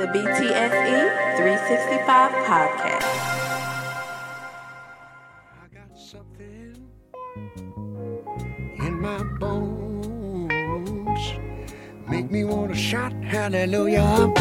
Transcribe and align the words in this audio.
The 0.00 0.06
BTSE 0.06 1.36
365 1.36 2.32
Podcast. 2.46 3.04
I 5.52 5.68
got 5.74 5.92
something 5.94 6.88
in 8.78 8.98
my 8.98 9.22
bones. 9.38 10.52
Make 12.08 12.30
me 12.30 12.44
want 12.44 12.72
to 12.72 12.78
shout 12.78 13.12
hallelujah. 13.22 14.32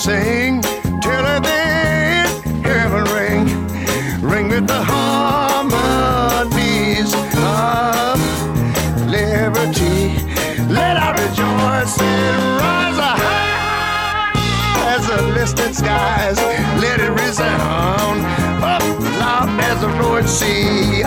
Sing 0.00 0.62
till 1.02 1.26
every 1.26 1.50
heaven 2.62 3.04
ring, 3.12 3.44
ring 4.22 4.48
with 4.48 4.66
the 4.66 4.82
harmonies 4.82 5.92
of 7.36 8.18
liberty. 9.06 10.16
Let 10.72 10.96
our 10.96 11.12
rejoice 11.12 12.00
and 12.00 12.42
rise 12.62 12.98
high 12.98 14.32
as 14.94 15.06
the 15.06 15.20
listening 15.34 15.74
skies. 15.74 16.38
Let 16.80 17.00
it 17.00 17.10
resound 17.10 18.24
up 18.64 18.82
loud 19.20 19.60
as 19.60 19.82
the 19.82 19.88
roaring 20.00 20.26
sea. 20.26 21.04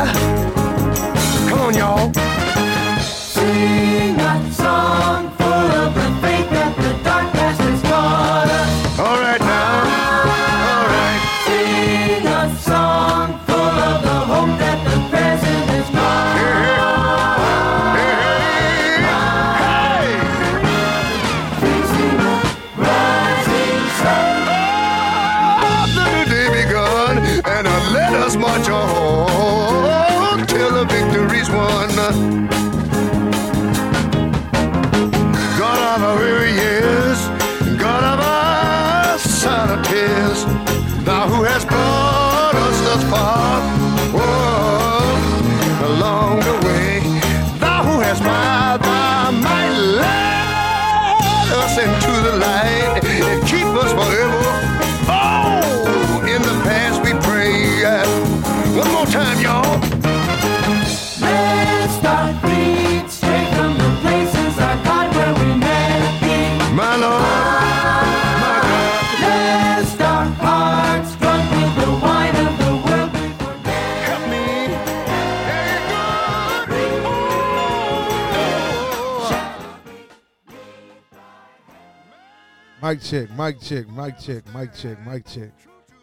Mic 82.84 83.02
check, 83.02 83.32
mic 83.32 83.62
check, 83.62 83.88
mic 83.88 84.20
check, 84.20 84.44
mic 84.54 84.74
check, 84.74 85.08
mic 85.08 85.26
check. 85.26 85.52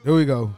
Here 0.02 0.14
we 0.14 0.24
go. 0.24 0.54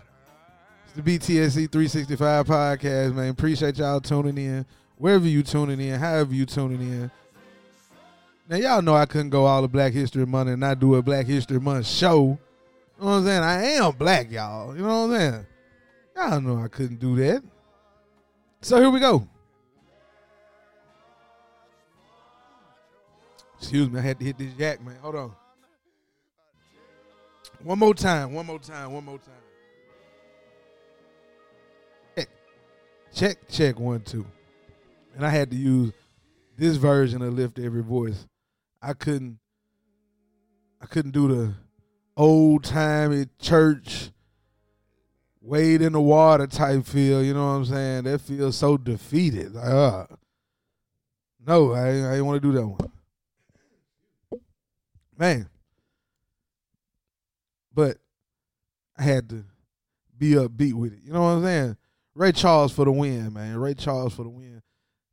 It's 0.84 0.92
the 0.92 1.02
BTSC 1.02 1.68
365 1.68 2.46
podcast, 2.46 3.12
man. 3.12 3.30
Appreciate 3.30 3.76
y'all 3.78 4.00
tuning 4.00 4.38
in. 4.38 4.64
Wherever 4.98 5.26
you 5.26 5.42
tuning 5.42 5.80
in, 5.80 5.98
however 5.98 6.32
you 6.32 6.46
tuning 6.46 6.80
in. 6.80 7.10
Now 8.48 8.56
y'all 8.56 8.82
know 8.82 8.94
I 8.94 9.04
couldn't 9.04 9.30
go 9.30 9.46
all 9.46 9.64
of 9.64 9.72
Black 9.72 9.92
History 9.94 10.24
Month 10.24 10.50
and 10.50 10.60
not 10.60 10.78
do 10.78 10.94
a 10.94 11.02
Black 11.02 11.26
History 11.26 11.58
Month 11.58 11.88
show. 11.88 12.38
You 13.00 13.04
know 13.04 13.06
what 13.06 13.12
I'm 13.14 13.24
saying? 13.24 13.42
I 13.42 13.64
am 13.64 13.90
black, 13.96 14.30
y'all. 14.30 14.76
You 14.76 14.82
know 14.82 15.08
what 15.08 15.16
I'm 15.16 15.20
saying? 15.32 15.46
Y'all 16.14 16.40
know 16.40 16.62
I 16.62 16.68
couldn't 16.68 17.00
do 17.00 17.16
that. 17.16 17.42
So 18.60 18.78
here 18.78 18.90
we 18.90 19.00
go. 19.00 19.26
Excuse 23.58 23.90
me, 23.90 23.98
I 23.98 24.02
had 24.02 24.20
to 24.20 24.24
hit 24.24 24.38
this 24.38 24.52
jack, 24.56 24.80
man. 24.84 24.94
Hold 25.02 25.16
on. 25.16 25.32
One 27.64 27.78
more 27.78 27.94
time, 27.94 28.32
one 28.32 28.46
more 28.46 28.58
time, 28.58 28.92
one 28.92 29.04
more 29.04 29.18
time. 29.18 29.34
Check, 32.16 32.28
check, 33.14 33.48
check, 33.48 33.78
one, 33.78 34.00
two. 34.00 34.26
And 35.14 35.24
I 35.24 35.30
had 35.30 35.50
to 35.50 35.56
use 35.56 35.92
this 36.56 36.76
version 36.76 37.22
of 37.22 37.34
Lift 37.34 37.58
Every 37.60 37.82
Voice. 37.82 38.26
I 38.80 38.94
couldn't, 38.94 39.38
I 40.80 40.86
couldn't 40.86 41.12
do 41.12 41.28
the 41.28 41.54
old 42.16 42.64
timey 42.64 43.26
church, 43.38 44.10
wade 45.40 45.82
in 45.82 45.92
the 45.92 46.00
water 46.00 46.48
type 46.48 46.84
feel. 46.84 47.22
You 47.22 47.34
know 47.34 47.46
what 47.46 47.52
I'm 47.52 47.64
saying? 47.64 48.04
That 48.04 48.20
feels 48.22 48.56
so 48.56 48.76
defeated. 48.76 49.54
Like, 49.54 49.68
uh, 49.68 50.06
no, 51.46 51.72
I, 51.72 51.88
I 51.88 51.92
didn't 51.92 52.26
want 52.26 52.42
to 52.42 52.48
do 52.48 52.58
that 52.58 52.66
one. 52.66 52.90
Man, 55.16 55.48
but 57.74 57.98
I 58.96 59.02
had 59.02 59.28
to 59.30 59.44
be 60.18 60.32
upbeat 60.32 60.74
with 60.74 60.92
it. 60.92 61.00
You 61.02 61.12
know 61.12 61.22
what 61.22 61.28
I'm 61.28 61.44
saying? 61.44 61.76
Ray 62.14 62.32
Charles 62.32 62.72
for 62.72 62.84
the 62.84 62.92
win, 62.92 63.32
man. 63.32 63.56
Ray 63.56 63.74
Charles 63.74 64.14
for 64.14 64.22
the 64.22 64.28
win. 64.28 64.62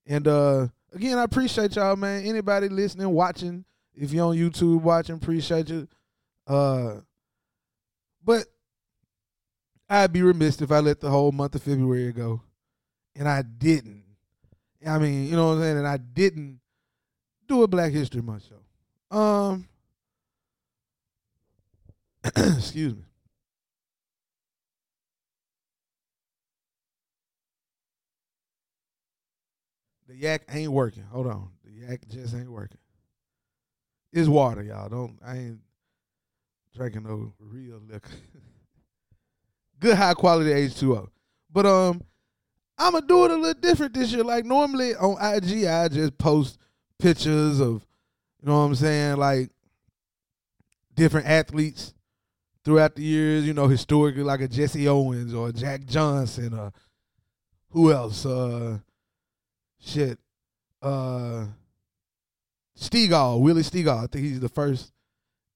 And 0.06 0.28
uh 0.28 0.68
again, 0.94 1.18
I 1.18 1.24
appreciate 1.24 1.76
y'all, 1.76 1.96
man. 1.96 2.26
Anybody 2.26 2.70
listening, 2.70 3.10
watching, 3.10 3.64
if 3.96 4.12
you're 4.12 4.28
on 4.28 4.36
YouTube 4.36 4.82
watching, 4.82 5.16
appreciate 5.16 5.70
you. 5.70 5.88
Uh 6.46 6.98
but 8.24 8.46
I'd 9.90 10.14
be 10.14 10.22
remiss 10.22 10.62
if 10.62 10.72
I 10.72 10.80
let 10.80 11.00
the 11.00 11.10
whole 11.10 11.32
month 11.32 11.56
of 11.56 11.64
February 11.64 12.12
go. 12.12 12.42
And 13.16 13.28
I 13.28 13.42
didn't. 13.42 14.04
I 14.86 15.00
mean, 15.00 15.28
you 15.28 15.36
know 15.36 15.48
what 15.48 15.54
I'm 15.54 15.62
saying? 15.62 15.78
And 15.78 15.88
I 15.88 15.98
didn't 15.98 16.60
do 17.48 17.64
a 17.64 17.68
Black 17.68 17.92
History 17.92 18.22
Month 18.22 18.48
show. 18.50 19.18
Um 19.18 19.69
excuse 22.36 22.96
me. 22.96 23.04
The 30.08 30.16
yak 30.16 30.44
ain't 30.50 30.72
working. 30.72 31.04
Hold 31.04 31.28
on. 31.28 31.50
The 31.64 31.88
yak 31.88 32.02
just 32.10 32.34
ain't 32.34 32.52
working. 32.52 32.80
It's 34.12 34.28
water, 34.28 34.64
y'all. 34.64 34.90
Don't 34.90 35.20
I 35.26 35.38
ain't 35.38 35.60
drinking 36.76 37.04
no 37.04 37.34
real 37.40 37.80
liquor. 37.88 38.10
Good 39.80 39.96
high 39.96 40.14
quality 40.16 40.50
H2O. 40.50 41.10
But 41.52 41.66
um 41.66 42.04
I'ma 42.78 43.02
do 43.02 43.26
it 43.26 43.32
a 43.32 43.36
little 43.36 43.62
different 43.62 43.94
this 43.94 44.12
year. 44.12 44.24
Like 44.24 44.46
normally 44.46 44.96
on 44.96 45.18
IG 45.22 45.66
I 45.66 45.88
just 45.88 46.18
post 46.18 46.58
pictures 46.98 47.60
of 47.62 47.86
you 48.42 48.50
know 48.50 48.60
what 48.60 48.66
I'm 48.66 48.76
saying, 48.76 49.18
like 49.18 49.52
different 50.96 51.28
athletes 51.28 51.94
throughout 52.64 52.96
the 52.96 53.04
years, 53.04 53.46
you 53.46 53.54
know, 53.54 53.68
historically 53.68 54.24
like 54.24 54.42
a 54.42 54.48
Jesse 54.48 54.88
Owens 54.88 55.34
or 55.34 55.52
Jack 55.52 55.86
Johnson 55.86 56.54
or 56.54 56.72
who 57.70 57.92
else? 57.92 58.26
Uh 58.26 58.80
shit. 59.80 60.18
Uh 60.82 61.46
Stegall, 62.78 63.42
Willie 63.42 63.64
Stegall. 63.64 64.04
I 64.04 64.08
think 64.08 64.26
he's 64.26 64.40
the 64.40 64.50
first 64.50 64.92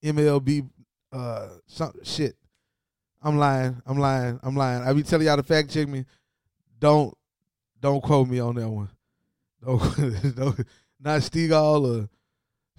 MLB 0.03 0.69
uh 1.11 1.49
some 1.67 1.93
shit. 2.03 2.35
I'm 3.21 3.37
lying. 3.37 3.81
I'm 3.85 3.97
lying. 3.97 4.39
I'm 4.43 4.55
lying. 4.55 4.83
I 4.83 4.91
be 4.93 5.03
telling 5.03 5.27
y'all 5.27 5.37
to 5.37 5.43
fact 5.43 5.69
check 5.69 5.87
me. 5.87 6.05
Don't 6.79 7.15
don't 7.81 8.01
quote 8.01 8.27
me 8.27 8.39
on 8.39 8.55
that 8.55 8.69
one. 8.69 8.89
Don't, 9.63 10.35
don't 10.35 10.59
not 10.99 11.21
Stegall 11.21 12.03
or 12.03 12.09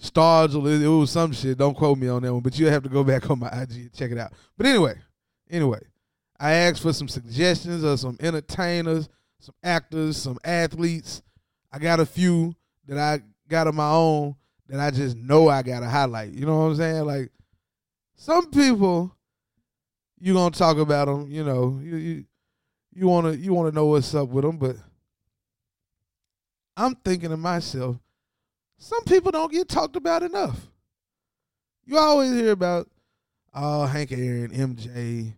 Stargell. 0.01 0.83
It, 0.83 0.87
was 0.87 1.11
some 1.11 1.33
shit. 1.33 1.59
Don't 1.59 1.75
quote 1.75 1.99
me 1.99 2.09
on 2.09 2.23
that 2.23 2.33
one. 2.33 2.43
But 2.43 2.59
you 2.59 2.67
have 2.67 2.83
to 2.83 2.89
go 2.89 3.05
back 3.05 3.31
on 3.31 3.39
my 3.39 3.49
IG 3.49 3.73
and 3.73 3.93
check 3.93 4.11
it 4.11 4.19
out. 4.19 4.33
But 4.57 4.67
anyway, 4.67 4.95
anyway, 5.51 5.81
I 6.39 6.53
asked 6.53 6.83
for 6.83 6.93
some 6.93 7.09
suggestions 7.09 7.83
of 7.83 8.01
some 8.01 8.17
entertainers, 8.21 9.09
some 9.41 9.55
actors, 9.63 10.17
some 10.17 10.39
athletes. 10.45 11.23
I 11.73 11.79
got 11.79 12.01
a 12.01 12.07
few 12.07 12.55
that 12.87 12.99
I 12.99 13.23
got 13.49 13.67
of 13.67 13.75
my 13.75 13.91
own 13.91 14.37
that 14.69 14.81
I 14.81 14.91
just 14.91 15.17
know 15.17 15.49
I 15.49 15.63
gotta 15.63 15.89
highlight. 15.89 16.33
You 16.33 16.47
know 16.47 16.59
what 16.59 16.65
I'm 16.67 16.77
saying? 16.77 17.05
Like 17.05 17.31
some 18.15 18.51
people 18.51 19.15
you 20.19 20.33
gonna 20.33 20.55
talk 20.55 20.79
about 20.79 21.07
them. 21.07 21.31
You 21.31 21.45
know, 21.45 21.81
you 21.83 21.97
you 21.97 22.25
you 22.95 23.07
wanna 23.07 23.33
you 23.33 23.53
wanna 23.53 23.73
know 23.73 23.87
what's 23.87 24.15
up 24.15 24.29
with 24.29 24.45
them, 24.45 24.57
but 24.57 24.77
I'm 26.77 26.95
thinking 26.97 27.31
to 27.31 27.37
myself, 27.37 27.97
some 28.79 29.05
people 29.05 29.31
don't 29.31 29.53
get 29.53 29.69
talked 29.69 29.97
about 29.97 30.23
enough. 30.23 30.59
You 31.87 31.99
always 31.99 32.33
hear 32.33 32.53
about 32.53 32.89
oh 33.55 33.87
Hank 33.87 34.13
Aaron, 34.13 34.51
MJ, 34.51 35.35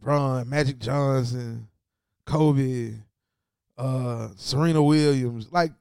Bron, 0.00 0.48
Magic 0.48 0.78
Johnson, 0.78 1.68
Kobe, 2.26 2.94
uh, 3.76 4.28
Serena 4.36 4.82
Williams. 4.82 5.50
Like 5.50 5.72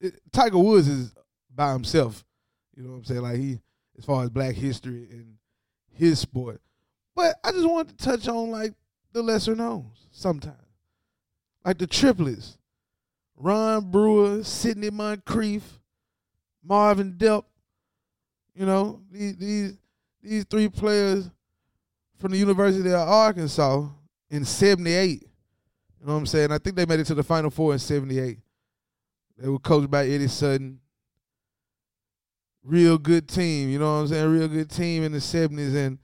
it, 0.00 0.14
Tiger 0.32 0.58
Woods 0.58 0.88
is 0.88 1.14
by 1.54 1.72
himself. 1.72 2.24
You 2.76 2.84
know 2.84 2.90
what 2.90 2.96
I'm 2.98 3.04
saying? 3.04 3.22
Like 3.22 3.36
he, 3.36 3.60
as 3.98 4.04
far 4.04 4.24
as 4.24 4.30
Black 4.30 4.54
history 4.54 5.08
and 5.10 5.36
his 5.92 6.18
sport. 6.18 6.60
But 7.14 7.36
I 7.42 7.50
just 7.52 7.68
wanted 7.68 7.98
to 7.98 8.04
touch 8.04 8.28
on 8.28 8.50
like 8.50 8.74
the 9.12 9.22
lesser 9.22 9.56
knowns 9.56 10.06
sometimes, 10.10 10.56
like 11.64 11.78
the 11.78 11.86
triplets: 11.86 12.58
Ron 13.36 13.90
Brewer, 13.90 14.42
Sidney 14.42 14.90
Moncrief, 14.90 15.78
Marvin 16.64 17.14
Delph. 17.14 17.44
You 18.54 18.66
know 18.66 19.02
these 19.10 19.36
these 19.36 19.78
these 20.22 20.44
three 20.44 20.68
players 20.68 21.30
from 22.18 22.32
the 22.32 22.38
University 22.38 22.88
of 22.88 23.08
Arkansas 23.08 23.86
in 24.30 24.44
'78. 24.44 25.22
You 25.22 26.06
know 26.06 26.14
what 26.14 26.18
I'm 26.20 26.26
saying? 26.26 26.50
I 26.50 26.58
think 26.58 26.76
they 26.76 26.86
made 26.86 27.00
it 27.00 27.06
to 27.06 27.14
the 27.14 27.22
Final 27.22 27.50
Four 27.50 27.74
in 27.74 27.78
'78. 27.78 28.38
They 29.38 29.48
were 29.48 29.58
coached 29.58 29.90
by 29.90 30.06
Eddie 30.06 30.28
Sutton. 30.28 30.80
Real 32.64 32.98
good 32.98 33.28
team, 33.28 33.68
you 33.68 33.78
know 33.78 33.92
what 33.92 34.00
I'm 34.00 34.08
saying? 34.08 34.28
Real 34.28 34.48
good 34.48 34.70
team 34.70 35.04
in 35.04 35.12
the 35.12 35.18
'70s, 35.18 35.74
and 35.74 35.98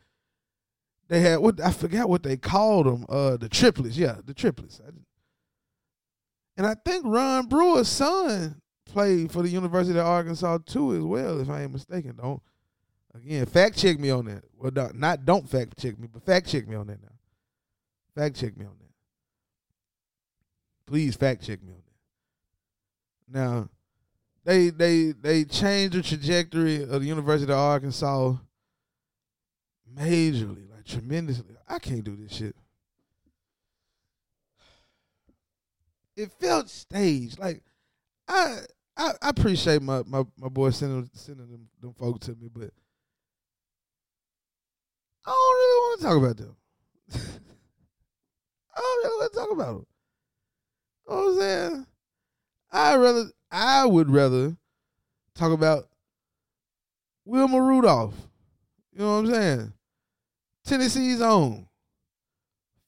they 1.08 1.20
had 1.20 1.38
what 1.38 1.60
I 1.60 1.72
forgot 1.72 2.08
what 2.08 2.22
they 2.22 2.36
called 2.36 2.86
them. 2.86 3.06
Uh, 3.08 3.36
the 3.36 3.48
triplets, 3.48 3.96
yeah, 3.96 4.16
the 4.24 4.34
triplets. 4.34 4.80
And 6.56 6.66
I 6.66 6.74
think 6.74 7.04
Ron 7.06 7.46
Brewer's 7.46 7.88
son 7.88 8.60
played 8.84 9.32
for 9.32 9.42
the 9.42 9.48
University 9.48 9.98
of 9.98 10.06
Arkansas 10.06 10.58
too, 10.66 10.94
as 10.94 11.02
well, 11.02 11.40
if 11.40 11.48
I 11.48 11.62
ain't 11.62 11.72
mistaken. 11.72 12.16
Don't 12.20 12.42
again 13.14 13.46
fact 13.46 13.78
check 13.78 13.98
me 13.98 14.10
on 14.10 14.26
that. 14.26 14.44
Well, 14.56 14.70
not, 14.94 15.24
don't 15.24 15.48
fact 15.48 15.78
check 15.78 15.98
me, 15.98 16.08
but 16.12 16.24
fact 16.24 16.48
check 16.48 16.68
me 16.68 16.76
on 16.76 16.86
that 16.88 17.02
now. 17.02 17.08
Fact 18.14 18.36
check 18.36 18.56
me 18.56 18.66
on 18.66 18.76
that. 18.78 18.90
Please 20.86 21.16
fact 21.16 21.42
check 21.42 21.62
me 21.62 21.72
on 21.72 21.78
that. 21.78 23.38
Now, 23.38 23.68
they 24.44 24.68
they 24.70 25.12
they 25.12 25.44
changed 25.44 25.94
the 25.94 26.02
trajectory 26.02 26.82
of 26.82 27.00
the 27.00 27.06
University 27.06 27.50
of 27.50 27.58
Arkansas 27.58 28.34
majorly, 29.96 30.70
like 30.70 30.84
tremendously. 30.84 31.56
I 31.66 31.78
can't 31.78 32.04
do 32.04 32.16
this 32.16 32.32
shit. 32.32 32.56
It 36.16 36.32
felt 36.40 36.68
staged. 36.68 37.38
Like 37.38 37.62
I 38.28 38.58
I, 38.96 39.12
I 39.22 39.28
appreciate 39.30 39.82
my, 39.82 40.02
my, 40.06 40.24
my 40.38 40.48
boy 40.48 40.70
sending 40.70 41.08
sending 41.14 41.50
them, 41.50 41.68
them 41.80 41.94
folks 41.94 42.26
to 42.26 42.32
me, 42.32 42.48
but 42.52 42.70
I 45.24 45.30
don't 45.30 45.56
really 45.56 45.80
want 45.80 46.00
to 46.00 46.06
talk 46.06 46.16
about 46.18 46.36
them. 46.36 46.56
I 48.74 48.80
don't 48.80 49.04
really 49.04 49.16
want 49.18 49.32
to 49.32 49.38
talk 49.38 49.52
about 49.52 49.66
them. 49.66 49.86
You 51.08 51.14
know 51.14 51.22
what 51.22 51.28
I'm 51.28 51.38
saying? 51.38 51.86
I 52.70 52.96
rather 52.96 53.24
I 53.50 53.86
would 53.86 54.10
rather 54.10 54.56
talk 55.34 55.52
about 55.52 55.88
Wilma 57.24 57.60
Rudolph. 57.60 58.14
You 58.92 59.00
know 59.00 59.22
what 59.22 59.26
I'm 59.28 59.32
saying? 59.32 59.72
Tennessee's 60.64 61.20
own 61.20 61.66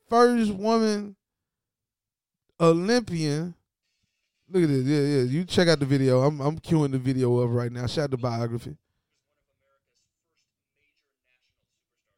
first 0.08 0.52
woman 0.52 1.16
Olympian. 2.60 3.54
Look 4.48 4.62
at 4.64 4.68
this. 4.68 4.84
Yeah, 4.84 5.00
yeah. 5.00 5.22
You 5.22 5.44
check 5.44 5.68
out 5.68 5.80
the 5.80 5.86
video. 5.86 6.22
I'm 6.22 6.40
I'm 6.40 6.58
queuing 6.58 6.92
the 6.92 6.98
video 6.98 7.42
up 7.42 7.50
right 7.50 7.72
now. 7.72 7.86
Shout 7.86 8.04
out 8.04 8.10
to 8.12 8.16
biography. 8.16 8.76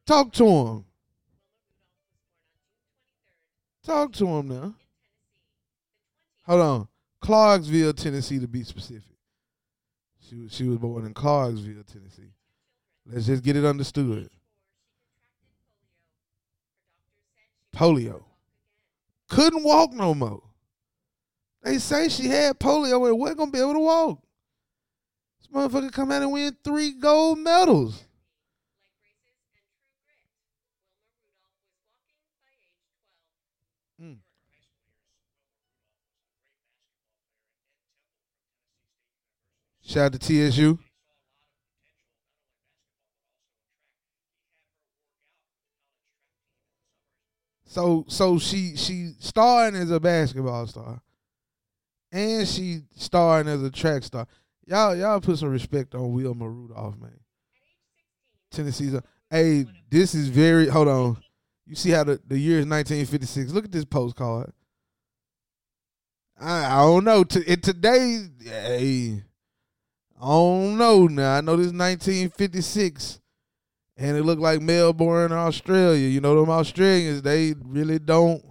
Talk 0.05 0.31
to 0.33 0.47
him. 0.47 0.85
Talk 3.83 4.13
to 4.13 4.27
him 4.27 4.47
now. 4.47 4.75
Hold 6.45 6.61
on. 6.61 6.87
Clarksville, 7.21 7.93
Tennessee, 7.93 8.39
to 8.39 8.47
be 8.47 8.63
specific. 8.63 9.03
She 10.19 10.35
was 10.35 10.53
she 10.53 10.63
was 10.65 10.77
born 10.77 11.05
in 11.05 11.13
Clarksville, 11.13 11.83
Tennessee. 11.83 12.33
Let's 13.05 13.25
just 13.25 13.43
get 13.43 13.55
it 13.55 13.65
understood. 13.65 14.29
Polio. 17.75 18.26
Couldn't 19.29 19.63
walk 19.63 19.93
no 19.93 20.13
more. 20.13 20.41
They 21.63 21.79
say 21.79 22.07
she 22.07 22.27
had 22.27 22.59
polio 22.59 23.07
and 23.09 23.19
wasn't 23.19 23.39
gonna 23.39 23.51
be 23.51 23.59
able 23.59 23.73
to 23.73 23.79
walk. 23.79 24.23
This 25.39 25.47
motherfucker 25.53 25.91
come 25.91 26.11
out 26.11 26.21
and 26.21 26.31
win 26.31 26.55
three 26.63 26.91
gold 26.91 27.39
medals. 27.39 28.05
Mm. 34.01 34.19
Shout 39.83 40.13
out 40.13 40.21
to 40.21 40.49
TSU. 40.51 40.79
So 47.77 48.05
so 48.07 48.39
she 48.39 48.75
she 48.75 49.11
starring 49.19 49.75
as 49.75 49.91
a 49.91 49.99
basketball 49.99 50.65
star. 50.65 50.99
And 52.11 52.47
she 52.47 52.79
starring 52.95 53.47
as 53.47 53.61
a 53.61 53.69
track 53.69 54.01
star. 54.01 54.25
Y'all 54.65 54.95
y'all 54.95 55.21
put 55.21 55.37
some 55.37 55.49
respect 55.49 55.93
on 55.93 56.11
Wilma 56.11 56.49
Rudolph, 56.49 56.99
man. 56.99 57.19
Tennessee's 58.49 58.95
a, 58.95 59.03
hey, 59.29 59.67
this 59.91 60.15
is 60.15 60.29
very 60.29 60.67
hold 60.67 60.87
on. 60.87 61.17
You 61.67 61.75
see 61.75 61.91
how 61.91 62.03
the, 62.03 62.19
the 62.25 62.39
year 62.39 62.57
is 62.57 62.65
1956. 62.65 63.51
Look 63.51 63.65
at 63.65 63.71
this 63.71 63.85
postcard. 63.85 64.51
I, 66.39 66.65
I 66.65 66.77
don't 66.77 67.03
know. 67.03 67.23
To, 67.25 67.43
in 67.43 67.61
today's, 67.61 68.27
hey, 68.43 69.21
I 70.19 70.25
don't 70.25 70.79
know 70.79 71.05
now. 71.05 71.35
I 71.37 71.41
know 71.41 71.57
this 71.57 71.67
1956, 71.67 73.21
and 73.97 74.15
it 74.15 74.23
looked 74.23 74.41
like 74.41 74.61
Melbourne, 74.61 75.31
Australia. 75.31 76.07
You 76.07 76.21
know 76.21 76.39
them 76.39 76.49
Australians, 76.49 77.23
they 77.23 77.55
really 77.65 77.99
don't 77.99 78.43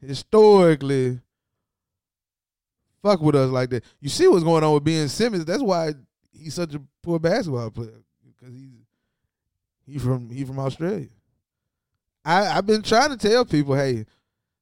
historically 0.00 1.20
fuck 3.02 3.20
with 3.20 3.34
us 3.34 3.50
like 3.50 3.70
that. 3.70 3.84
You 4.00 4.08
see 4.08 4.26
what's 4.26 4.44
going 4.44 4.64
on 4.64 4.74
with 4.74 4.84
Ben 4.84 5.08
Simmons. 5.08 5.44
That's 5.44 5.62
why 5.62 5.92
he's 6.32 6.54
such 6.54 6.74
a 6.74 6.82
poor 7.02 7.18
basketball 7.18 7.70
player 7.70 8.02
because 8.24 8.54
he's 8.54 8.78
he 9.86 9.98
from 9.98 10.30
he 10.30 10.44
from 10.44 10.58
Australia. 10.58 11.08
I 12.24 12.46
I've 12.46 12.66
been 12.66 12.82
trying 12.82 13.10
to 13.10 13.16
tell 13.16 13.44
people, 13.44 13.74
hey, 13.74 14.06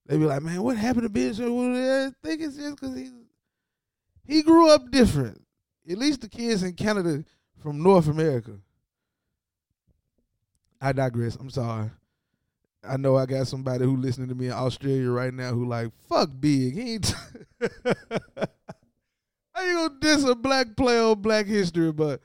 they 0.07 0.17
be 0.17 0.25
like, 0.25 0.43
man, 0.43 0.63
what 0.63 0.77
happened 0.77 1.05
to 1.05 1.09
Ben 1.09 1.33
Simmons? 1.35 1.79
I 1.79 2.27
think 2.27 2.41
it's 2.41 2.57
just 2.57 2.81
because 2.81 2.97
he 2.97 3.11
he 4.25 4.43
grew 4.43 4.71
up 4.71 4.91
different. 4.91 5.43
At 5.89 5.99
least 5.99 6.21
the 6.21 6.29
kids 6.29 6.65
in 6.65 6.73
Canada 6.73 7.25
from 7.63 7.83
North 7.83 8.09
America. 8.09 8.59
I 10.81 10.93
digress. 10.93 11.37
I'm 11.37 11.51
sorry. 11.51 11.91
I 12.89 12.97
know 12.97 13.17
I 13.17 13.27
got 13.27 13.49
somebody 13.49 13.85
who 13.85 13.97
listening 13.97 14.29
to 14.29 14.35
me 14.35 14.47
in 14.47 14.53
Australia 14.53 15.11
right 15.11 15.35
now 15.35 15.53
who 15.53 15.67
like 15.67 15.91
fuck 16.09 16.31
big. 16.39 16.75
He 16.75 16.95
ain't. 16.95 17.15
How 19.55 19.65
you 19.65 19.75
gonna 19.75 19.95
diss 20.01 20.25
a 20.25 20.35
black 20.35 20.77
player 20.77 21.03
on 21.03 21.21
Black 21.23 21.47
History? 21.47 21.91
But 21.93 22.21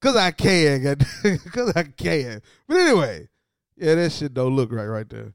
cause 0.00 0.16
I 0.16 0.32
can, 0.32 0.96
cause 1.52 1.72
I 1.76 1.84
can. 1.84 2.42
But 2.66 2.76
anyway, 2.76 3.28
yeah, 3.76 3.94
that 3.94 4.12
shit 4.12 4.34
don't 4.34 4.56
look 4.56 4.72
right 4.72 4.86
right 4.86 5.08
there. 5.08 5.32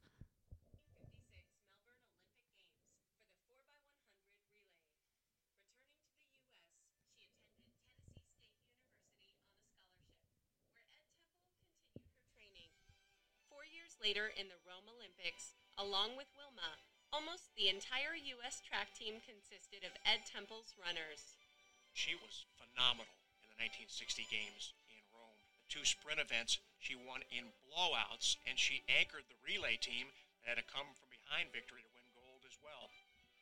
Four 13.50 13.64
years 13.74 13.95
later 14.06 14.30
in 14.38 14.46
the 14.54 14.62
Rome 14.70 14.86
Olympics, 14.86 15.58
along 15.82 16.14
with 16.14 16.30
Wilma, 16.38 16.78
almost 17.10 17.50
the 17.58 17.74
entire 17.74 18.14
U.S. 18.38 18.62
track 18.62 18.94
team 18.94 19.18
consisted 19.18 19.82
of 19.82 19.98
Ed 20.06 20.30
Temple's 20.30 20.78
runners. 20.78 21.42
She 21.90 22.14
was 22.14 22.46
phenomenal 22.54 23.10
in 23.42 23.50
the 23.50 23.58
1960 23.58 24.30
games 24.30 24.78
in 24.94 25.02
Rome. 25.10 25.42
The 25.58 25.66
two 25.74 25.82
sprint 25.82 26.22
events 26.22 26.62
she 26.78 26.94
won 26.94 27.26
in 27.34 27.50
blowouts, 27.66 28.38
and 28.46 28.62
she 28.62 28.86
anchored 28.86 29.26
the 29.26 29.42
relay 29.42 29.74
team 29.82 30.14
that 30.46 30.54
had 30.54 30.62
a 30.62 30.66
come 30.70 30.94
from 30.94 31.10
behind 31.10 31.50
victory 31.50 31.82
to 31.82 31.90
win 31.98 32.06
gold 32.14 32.46
as 32.46 32.62
well. 32.62 32.94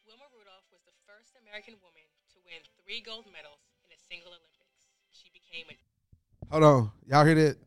Wilma 0.08 0.32
Rudolph 0.32 0.72
was 0.72 0.88
the 0.88 0.96
first 1.04 1.36
American 1.44 1.76
woman 1.84 2.08
to 2.32 2.40
win 2.48 2.64
three 2.80 3.04
gold 3.04 3.28
medals 3.36 3.68
in 3.84 3.92
a 3.92 4.00
single 4.00 4.32
Olympics. 4.32 4.88
She 5.12 5.28
became 5.36 5.68
a 5.68 5.76
Hold 6.56 6.64
on, 6.64 6.84
y'all 7.04 7.28
hear 7.28 7.36
that? 7.52 7.60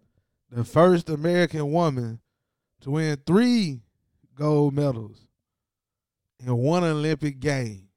the 0.49 0.65
first 0.65 1.13
American 1.13 1.69
woman 1.69 2.25
to 2.83 2.91
win 2.91 3.19
three 3.27 3.81
gold 4.35 4.75
medals 4.75 5.27
in 6.45 6.57
one 6.57 6.85
Olympic 6.85 7.41
game. 7.41 7.89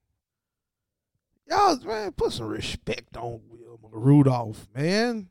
Y'all, 1.48 1.78
man, 1.80 2.12
put 2.12 2.32
some 2.32 2.48
respect 2.48 3.18
on 3.18 3.42
Wilma 3.50 3.88
Rudolph, 3.92 4.68
man. 4.76 5.30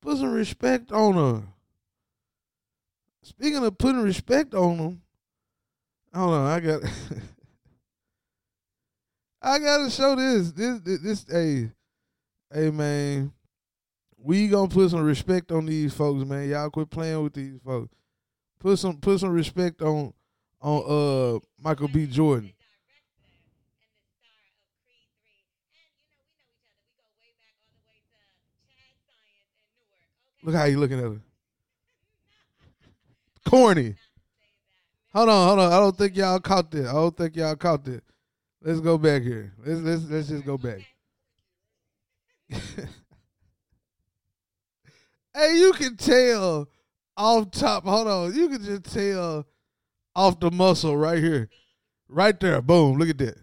Put 0.00 0.18
some 0.18 0.32
respect 0.32 0.90
on 0.92 1.14
her. 1.14 1.42
Speaking 3.22 3.64
of 3.64 3.78
putting 3.78 4.02
respect 4.02 4.54
on 4.54 4.78
them, 4.78 5.02
hold 6.12 6.34
on, 6.34 6.46
I 6.46 6.60
got, 6.60 6.82
I 9.42 9.58
gotta 9.58 9.90
show 9.90 10.16
this. 10.16 10.52
This, 10.52 10.80
this, 10.80 11.00
this, 11.00 11.26
hey, 11.30 11.70
hey, 12.52 12.70
man, 12.70 13.32
we 14.18 14.48
gonna 14.48 14.68
put 14.68 14.90
some 14.90 15.02
respect 15.02 15.52
on 15.52 15.66
these 15.66 15.94
folks, 15.94 16.24
man. 16.24 16.48
Y'all 16.48 16.70
quit 16.70 16.90
playing 16.90 17.22
with 17.22 17.34
these 17.34 17.60
folks. 17.64 17.94
Put 18.60 18.78
some, 18.78 18.98
put 18.98 19.18
some 19.18 19.30
respect 19.30 19.82
on, 19.82 20.12
on 20.60 20.84
uh 20.86 21.38
Michael 21.60 21.88
B. 21.88 22.06
Jordan. 22.06 22.52
Look 30.42 30.54
how 30.54 30.64
you 30.64 30.78
looking 30.78 30.98
at 30.98 31.04
her. 31.04 31.20
Corny. 33.46 33.96
Hold 35.12 35.28
on, 35.28 35.48
hold 35.48 35.58
on. 35.58 35.72
I 35.72 35.78
don't 35.78 35.96
think 35.96 36.16
y'all 36.16 36.38
caught 36.38 36.70
that. 36.70 36.86
I 36.86 36.92
don't 36.92 37.16
think 37.16 37.36
y'all 37.36 37.56
caught 37.56 37.84
that. 37.84 38.02
Let's 38.62 38.80
go 38.80 38.96
back 38.96 39.22
here. 39.22 39.52
Let's 39.64 39.80
let's 39.80 40.04
let's 40.04 40.28
just 40.28 40.44
go 40.44 40.56
back. 40.56 40.80
hey, 45.34 45.56
you 45.56 45.72
can 45.72 45.96
tell 45.96 46.68
off 47.20 47.50
top. 47.50 47.84
Hold 47.84 48.08
on. 48.08 48.34
You 48.34 48.48
can 48.48 48.64
just 48.64 48.84
tell 48.84 49.46
off 50.16 50.40
the 50.40 50.50
muscle 50.50 50.96
right 50.96 51.18
here. 51.18 51.48
Right 52.08 52.38
there. 52.40 52.60
Boom. 52.62 52.98
Look 52.98 53.10
at 53.10 53.18
that. 53.18 53.36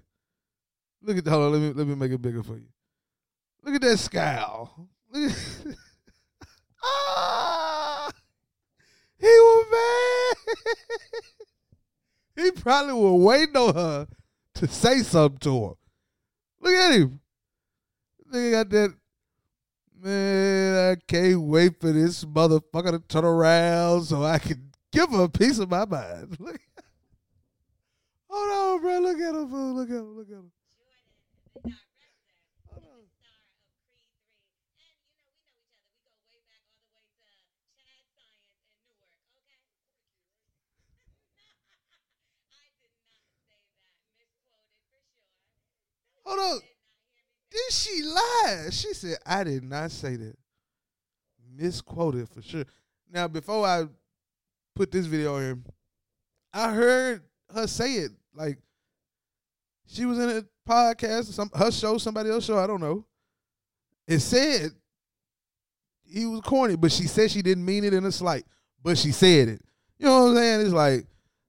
Look 1.02 1.18
at 1.18 1.26
that. 1.26 1.32
hold 1.32 1.44
on, 1.46 1.52
let 1.54 1.62
me 1.62 1.74
let 1.74 1.88
me 1.88 1.96
make 1.96 2.12
it 2.12 2.22
bigger 2.22 2.44
for 2.44 2.58
you. 2.58 2.68
Look 3.64 3.76
at 3.76 3.82
that 3.82 3.98
scowl. 3.98 4.90
Look 5.12 5.32
at 5.32 5.38
Ah, 6.84 8.12
he 9.20 9.26
was 9.26 9.66
mad. 9.72 10.64
he 12.44 12.52
probably 12.52 12.94
was 12.94 13.22
waiting 13.22 13.58
on 13.58 13.76
her 13.76 14.08
to 14.56 14.68
say 14.68 15.00
something 15.00 15.40
to 15.40 15.68
her. 15.68 15.74
Look 16.62 16.74
at 16.74 16.94
him. 16.94 17.20
Nigga 18.32 18.52
got 18.52 18.70
that. 18.70 18.94
Man, 20.00 20.92
I 20.92 20.96
can't 21.08 21.42
wait 21.42 21.80
for 21.80 21.92
this 21.92 22.24
motherfucker 22.24 22.92
to 22.92 23.00
turn 23.00 23.26
around 23.26 24.04
so 24.04 24.24
I 24.24 24.38
can 24.38 24.72
give 24.92 25.10
her 25.10 25.24
a 25.24 25.30
piece 25.30 25.58
of 25.58 25.72
my 25.72 25.86
mind. 25.86 26.38
Hold 28.30 28.52
on, 28.52 28.82
bro. 28.82 29.00
Look 29.00 29.18
at 29.18 29.36
him, 29.36 29.50
fool. 29.50 29.74
Look 29.74 29.90
at 29.90 29.96
him. 29.96 30.18
Look 30.18 30.28
at 30.28 30.34
him. 30.34 30.52
Hold 46.24 46.40
on. 46.40 46.60
She 47.70 48.02
lied. 48.04 48.74
She 48.74 48.94
said, 48.94 49.18
I 49.26 49.44
did 49.44 49.64
not 49.64 49.92
say 49.92 50.16
that. 50.16 50.36
Misquoted 51.56 52.30
for 52.30 52.42
sure. 52.42 52.66
Now, 53.12 53.28
before 53.28 53.66
I 53.66 53.86
put 54.76 54.92
this 54.92 55.06
video 55.06 55.38
in, 55.38 55.64
I 56.54 56.72
heard 56.72 57.24
her 57.54 57.68
say 57.68 57.94
it. 57.94 58.12
Like, 58.34 58.60
she 59.88 60.06
was 60.06 60.20
in 60.20 60.30
a 60.30 60.44
podcast, 60.70 61.26
some 61.26 61.50
her 61.56 61.72
show, 61.72 61.98
somebody 61.98 62.30
else's 62.30 62.48
show, 62.48 62.58
I 62.58 62.68
don't 62.68 62.82
know. 62.82 63.06
It 64.08 64.20
said 64.20 64.72
he 66.06 66.26
was 66.26 66.42
corny, 66.42 66.76
but 66.76 66.92
she 66.92 67.08
said 67.08 67.32
she 67.32 67.42
didn't 67.42 67.66
mean 67.66 67.84
it 67.84 67.94
in 67.94 68.06
a 68.06 68.12
slight, 68.12 68.46
but 68.82 68.98
she 68.98 69.12
said 69.12 69.50
it. 69.50 69.62
You 69.98 70.06
know 70.06 70.24
what 70.24 70.30
I'm 70.30 70.36
saying? 70.36 70.62
It's 70.62 70.74
like, 70.74 71.06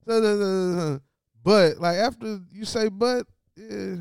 but 1.45 1.79
like 1.79 1.99
after 1.99 2.41
you 2.51 2.65
say 2.65 2.89
but, 2.89 3.27
yeah, 3.57 3.97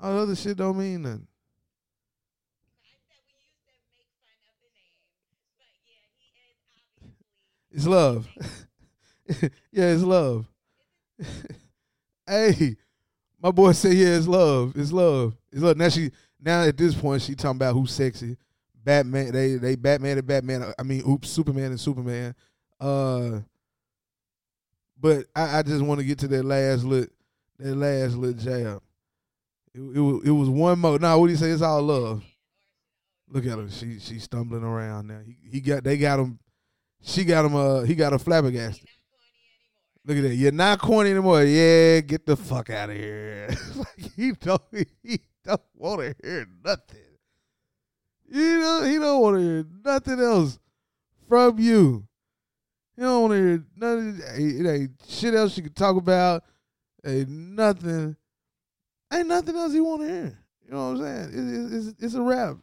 all 0.00 0.14
the 0.14 0.22
other 0.22 0.36
shit 0.36 0.56
don't 0.56 0.78
mean 0.78 1.02
nothing. 1.02 1.26
It's 7.70 7.86
love. 7.86 8.26
yeah, 9.70 9.90
it's 9.92 10.02
love. 10.02 10.46
hey, 12.26 12.76
my 13.42 13.50
boy 13.50 13.72
said, 13.72 13.92
yeah, 13.92 14.16
it's 14.16 14.26
love. 14.26 14.72
It's 14.74 14.92
love. 14.92 15.36
It's 15.52 15.62
love. 15.62 15.76
Now 15.76 15.88
she 15.88 16.10
now 16.40 16.62
at 16.62 16.76
this 16.76 16.94
point 16.94 17.22
she 17.22 17.34
talking 17.34 17.56
about 17.56 17.74
who's 17.74 17.92
sexy. 17.92 18.36
Batman, 18.74 19.32
they 19.32 19.56
they 19.56 19.76
Batman 19.76 20.18
and 20.18 20.26
Batman. 20.26 20.72
I 20.78 20.82
mean, 20.82 21.02
oops, 21.08 21.28
Superman 21.28 21.66
and 21.66 21.80
Superman. 21.80 22.34
Uh, 22.80 23.40
but 25.00 25.26
I, 25.34 25.58
I 25.58 25.62
just 25.62 25.84
want 25.84 26.00
to 26.00 26.06
get 26.06 26.18
to 26.20 26.28
that 26.28 26.44
last 26.44 26.84
lit, 26.84 27.10
that 27.58 27.74
last 27.74 28.14
little 28.14 28.40
jab. 28.40 28.82
It, 29.78 30.00
was 30.00 30.22
it 30.24 30.30
was 30.30 30.48
one 30.48 30.78
more. 30.80 30.98
Nah, 30.98 31.16
what 31.16 31.26
do 31.26 31.32
you 31.32 31.38
say? 31.38 31.50
It's 31.50 31.62
all 31.62 31.82
love. 31.82 32.24
Look 33.28 33.46
at 33.46 33.58
her. 33.58 33.70
She 33.70 33.98
she's 34.00 34.24
stumbling 34.24 34.64
around 34.64 35.06
now. 35.06 35.20
He 35.24 35.36
he 35.50 35.60
got 35.60 35.84
they 35.84 35.96
got 35.96 36.18
him. 36.18 36.38
She 37.02 37.24
got 37.24 37.44
him. 37.44 37.54
Uh, 37.54 37.82
he 37.82 37.94
got 37.94 38.12
her 38.12 38.18
flabbergasted. 38.18 38.88
Look 40.04 40.16
at 40.16 40.22
that. 40.22 40.34
You're 40.34 40.52
not 40.52 40.80
corny 40.80 41.10
anymore. 41.10 41.44
Yeah, 41.44 42.00
get 42.00 42.26
the 42.26 42.36
fuck 42.36 42.70
out 42.70 42.90
of 42.90 42.96
here. 42.96 43.48
like 43.76 44.10
he 44.16 44.32
don't 44.32 44.62
he 45.02 45.20
don't 45.44 45.60
want 45.74 46.00
to 46.00 46.14
hear 46.22 46.46
nothing. 46.64 46.98
You 48.30 48.60
know 48.60 48.82
he 48.84 48.98
don't 48.98 49.20
want 49.20 49.36
to 49.36 49.42
hear 49.42 49.66
nothing 49.84 50.20
else 50.20 50.58
from 51.28 51.58
you. 51.58 52.06
He 52.96 53.02
don't 53.02 53.22
want 53.22 53.32
to 53.32 53.36
hear 53.36 53.64
nothing. 53.76 54.20
It 54.34 54.66
ain't 54.66 54.90
shit 55.06 55.34
else 55.34 55.56
you 55.56 55.62
can 55.62 55.72
talk 55.72 55.96
about. 55.96 56.42
Ain't 57.06 57.28
nothing. 57.28 58.16
Ain't 59.12 59.28
nothing 59.28 59.56
else 59.56 59.72
you 59.72 59.84
want 59.84 60.02
to 60.02 60.08
hear. 60.08 60.38
You 60.66 60.74
know 60.74 60.92
what 60.92 61.00
I'm 61.00 61.30
saying? 61.30 61.30
It, 61.32 61.54
it, 61.54 61.76
it's 61.76 62.02
it's 62.02 62.14
a 62.14 62.22
rap. 62.22 62.56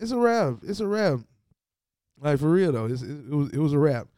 It's 0.00 0.12
a 0.12 0.16
rap. 0.16 0.58
It's 0.62 0.80
a 0.80 0.86
rap. 0.86 1.20
Like 2.20 2.38
for 2.38 2.50
real 2.50 2.72
though, 2.72 2.86
it's, 2.86 3.02
it, 3.02 3.10
it 3.10 3.34
was 3.34 3.50
it 3.50 3.58
was 3.58 3.72
a 3.72 3.78
rap. 3.78 4.08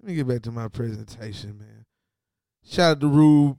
Let 0.00 0.08
me 0.08 0.14
get 0.14 0.28
back 0.28 0.42
to 0.42 0.52
my 0.52 0.68
presentation, 0.68 1.58
man. 1.58 1.86
Shout 2.64 2.92
out 2.92 3.00
to 3.00 3.08
Rube. 3.08 3.58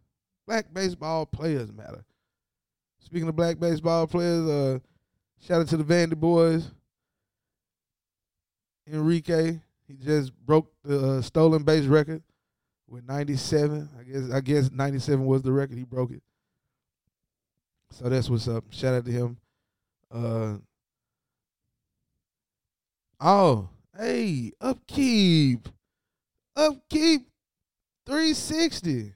Black 0.47 0.73
baseball 0.73 1.25
players 1.25 1.71
matter. 1.71 2.03
Speaking 2.99 3.27
of 3.27 3.35
black 3.35 3.59
baseball 3.59 4.07
players, 4.07 4.49
uh, 4.49 4.79
shout 5.39 5.61
out 5.61 5.67
to 5.69 5.77
the 5.77 5.83
Vandy 5.83 6.17
boys. 6.17 6.71
Enrique, 8.91 9.59
he 9.87 9.95
just 9.95 10.33
broke 10.45 10.71
the 10.83 11.17
uh, 11.17 11.21
stolen 11.21 11.63
base 11.63 11.85
record 11.85 12.23
with 12.87 13.07
97. 13.07 13.89
I 13.99 14.03
guess 14.03 14.31
I 14.31 14.41
guess 14.41 14.71
97 14.71 15.25
was 15.25 15.41
the 15.41 15.51
record. 15.51 15.77
He 15.77 15.83
broke 15.83 16.11
it. 16.11 16.23
So 17.91 18.09
that's 18.09 18.29
what's 18.29 18.47
up. 18.47 18.63
Shout 18.71 18.95
out 18.95 19.05
to 19.05 19.11
him. 19.11 19.37
Uh, 20.11 20.55
oh, 23.19 23.69
hey, 23.97 24.51
upkeep, 24.61 25.67
upkeep, 26.55 27.27
360, 28.05 29.13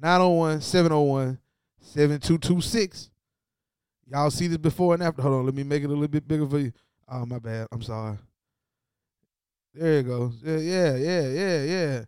901 0.00 0.60
701 0.60 1.38
7226. 1.80 3.10
Y'all 4.10 4.30
see 4.30 4.48
this 4.48 4.58
before 4.58 4.94
and 4.94 5.02
after? 5.02 5.22
Hold 5.22 5.34
on, 5.34 5.46
let 5.46 5.54
me 5.54 5.62
make 5.62 5.82
it 5.82 5.86
a 5.86 5.88
little 5.88 6.08
bit 6.08 6.28
bigger 6.28 6.46
for 6.46 6.58
you. 6.58 6.72
Oh, 7.08 7.24
my 7.24 7.38
bad. 7.38 7.68
I'm 7.72 7.82
sorry. 7.82 8.18
There 9.74 9.98
it 9.98 10.04
goes. 10.04 10.34
Yeah, 10.42 10.56
yeah, 10.58 10.96
yeah, 10.96 11.28
yeah, 11.28 11.62
yeah. 11.64 12.04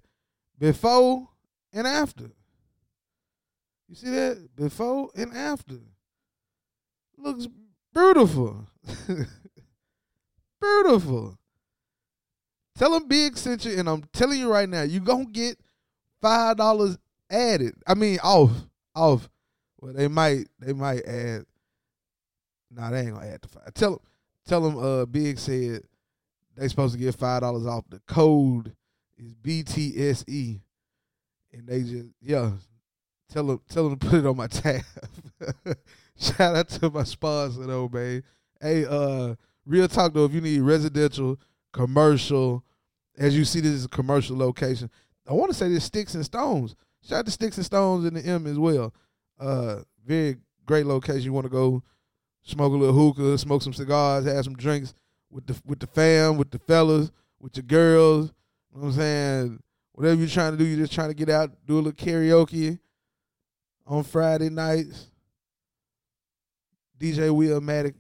Before 0.59 1.29
and 1.73 1.87
after. 1.87 2.31
You 3.89 3.95
see 3.95 4.11
that? 4.11 4.49
Before 4.55 5.11
and 5.17 5.33
after. 5.37 5.79
Looks 7.19 7.49
beautiful. 7.93 8.67
beautiful. 10.61 11.39
Tell 12.77 12.93
them 12.93 13.09
Big 13.09 13.37
sent 13.37 13.65
you, 13.65 13.79
and 13.79 13.89
I'm 13.89 14.05
telling 14.13 14.39
you 14.39 14.51
right 14.51 14.69
now, 14.69 14.83
you 14.83 15.01
gonna 15.01 15.25
get 15.25 15.59
five 16.21 16.57
dollars 16.57 16.99
added. 17.31 17.75
I 17.87 17.95
mean 17.95 18.19
off. 18.23 18.53
Off. 18.95 19.29
Well, 19.81 19.93
they 19.93 20.09
might 20.09 20.47
they 20.61 20.73
might 20.73 21.05
add. 21.05 21.47
Nah, 22.71 22.91
they 22.91 23.01
ain't 23.01 23.15
gonna 23.15 23.27
add 23.27 23.43
the 23.43 23.49
five. 23.49 23.75
Tell 23.75 23.91
them 23.93 24.01
tell 24.47 24.61
them 24.61 24.79
uh 24.79 25.07
Big 25.07 25.39
said 25.39 25.83
they 26.57 26.69
supposed 26.69 26.95
to 26.95 27.01
get 27.01 27.15
five 27.15 27.43
dollars 27.43 27.67
off. 27.67 27.85
The 27.89 28.01
code 28.07 28.75
is 29.19 29.35
BTSE. 29.35 30.61
And 31.53 31.67
they 31.67 31.83
just 31.83 32.09
yeah. 32.21 32.53
Tell 33.31 33.45
them 33.45 33.61
tell 33.69 33.89
them 33.89 33.99
to 33.99 34.07
put 34.07 34.19
it 34.21 34.27
on 34.27 34.37
my 34.37 34.47
tab. 34.47 34.83
Shout 36.19 36.57
out 36.57 36.69
to 36.69 36.91
my 36.91 37.05
sponsor 37.05 37.67
though, 37.67 37.89
man. 37.89 38.23
Hey, 38.61 38.87
uh, 38.87 39.35
real 39.65 39.89
talk 39.89 40.15
though, 40.15 40.25
if 40.25 40.33
you 40.33 40.41
need 40.41 40.61
residential, 40.61 41.39
commercial, 41.73 42.65
as 43.19 43.37
you 43.37 43.45
see, 43.45 43.61
this 43.61 43.73
is 43.73 43.85
a 43.85 43.89
commercial 43.89 44.37
location. 44.37 44.91
I 45.29 45.33
want 45.33 45.51
to 45.51 45.57
say 45.57 45.69
this 45.69 45.85
Sticks 45.85 46.15
and 46.15 46.25
Stones. 46.25 46.77
Shout 47.03 47.21
out 47.21 47.25
to 47.27 47.33
Sticks 47.33 47.57
and 47.57 47.67
Stones 47.67 48.05
in 48.05 48.15
the 48.15 48.25
M 48.25 48.47
as 48.47 48.59
well. 48.59 48.95
Uh, 49.39 49.81
very 50.07 50.37
great 50.65 50.87
location. 50.87 51.23
You 51.23 51.33
want 51.33 51.47
to 51.47 51.51
go 51.51 51.83
smoke 52.45 52.73
a 52.73 52.77
little 52.77 52.95
hookah, 52.95 53.39
smoke 53.39 53.63
some 53.63 53.73
cigars, 53.73 54.25
have 54.25 54.45
some 54.45 54.57
drinks 54.57 54.95
with 55.31 55.47
the 55.47 55.61
with 55.65 55.81
the 55.81 55.87
fam, 55.87 56.37
with 56.37 56.51
the 56.51 56.59
fellas, 56.59 57.11
with 57.41 57.57
your 57.57 57.65
girls. 57.65 58.33
You 58.73 58.81
know 58.81 58.87
what 58.87 58.95
I'm 58.95 58.99
saying? 58.99 59.63
Whatever 59.93 60.21
you're 60.21 60.29
trying 60.29 60.53
to 60.53 60.59
do, 60.59 60.65
you're 60.65 60.79
just 60.79 60.93
trying 60.93 61.09
to 61.09 61.15
get 61.15 61.31
out, 61.31 61.51
do 61.67 61.75
a 61.75 61.77
little 61.77 61.93
karaoke 61.93 62.79
on 63.87 64.05
Friday 64.05 64.51
nights. 64.51 65.11
DJ 66.99 67.31
Wheelmatic 67.31 67.95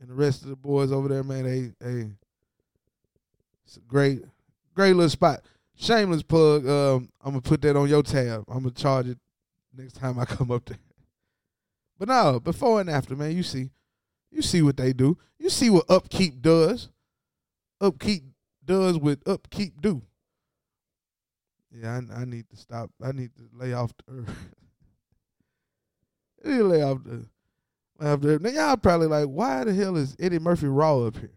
and 0.00 0.08
the 0.08 0.14
rest 0.14 0.42
of 0.42 0.48
the 0.48 0.56
boys 0.56 0.92
over 0.92 1.08
there, 1.08 1.22
man, 1.22 1.44
they 1.44 1.72
they 1.84 2.10
it's 3.70 3.76
a 3.76 3.80
great, 3.80 4.22
great 4.74 4.94
little 4.94 5.08
spot. 5.08 5.42
Shameless 5.76 6.24
plug. 6.24 6.66
Um, 6.66 7.08
I'm 7.22 7.30
gonna 7.30 7.40
put 7.40 7.62
that 7.62 7.76
on 7.76 7.88
your 7.88 8.02
tab. 8.02 8.44
I'm 8.48 8.64
gonna 8.64 8.72
charge 8.72 9.06
it 9.06 9.18
next 9.76 9.92
time 9.92 10.18
I 10.18 10.24
come 10.24 10.50
up 10.50 10.64
there. 10.64 10.78
But 11.96 12.08
no, 12.08 12.40
before 12.40 12.80
and 12.80 12.90
after, 12.90 13.14
man, 13.14 13.36
you 13.36 13.44
see, 13.44 13.70
you 14.30 14.42
see 14.42 14.62
what 14.62 14.76
they 14.76 14.92
do. 14.92 15.18
You 15.38 15.50
see 15.50 15.70
what 15.70 15.86
Upkeep 15.88 16.40
does. 16.40 16.88
Upkeep 17.80 18.24
does 18.64 18.98
what 18.98 19.18
Upkeep 19.26 19.80
do. 19.80 20.02
Yeah, 21.72 22.00
I, 22.10 22.22
I 22.22 22.24
need 22.24 22.48
to 22.50 22.56
stop. 22.56 22.90
I 23.02 23.12
need 23.12 23.30
to 23.36 23.42
lay 23.52 23.72
off 23.72 23.92
the 23.98 24.20
earth. 24.20 24.28
I 26.44 26.48
need 26.48 26.58
to 26.58 26.64
lay 26.64 26.82
off 26.82 27.04
the 27.04 27.10
earth. 27.10 28.40
Now 28.40 28.50
y'all 28.50 28.76
probably 28.76 29.06
like, 29.06 29.26
why 29.26 29.64
the 29.64 29.74
hell 29.74 29.96
is 29.96 30.16
Eddie 30.18 30.38
Murphy 30.38 30.66
Raw 30.66 31.00
up 31.00 31.16
here? 31.16 31.32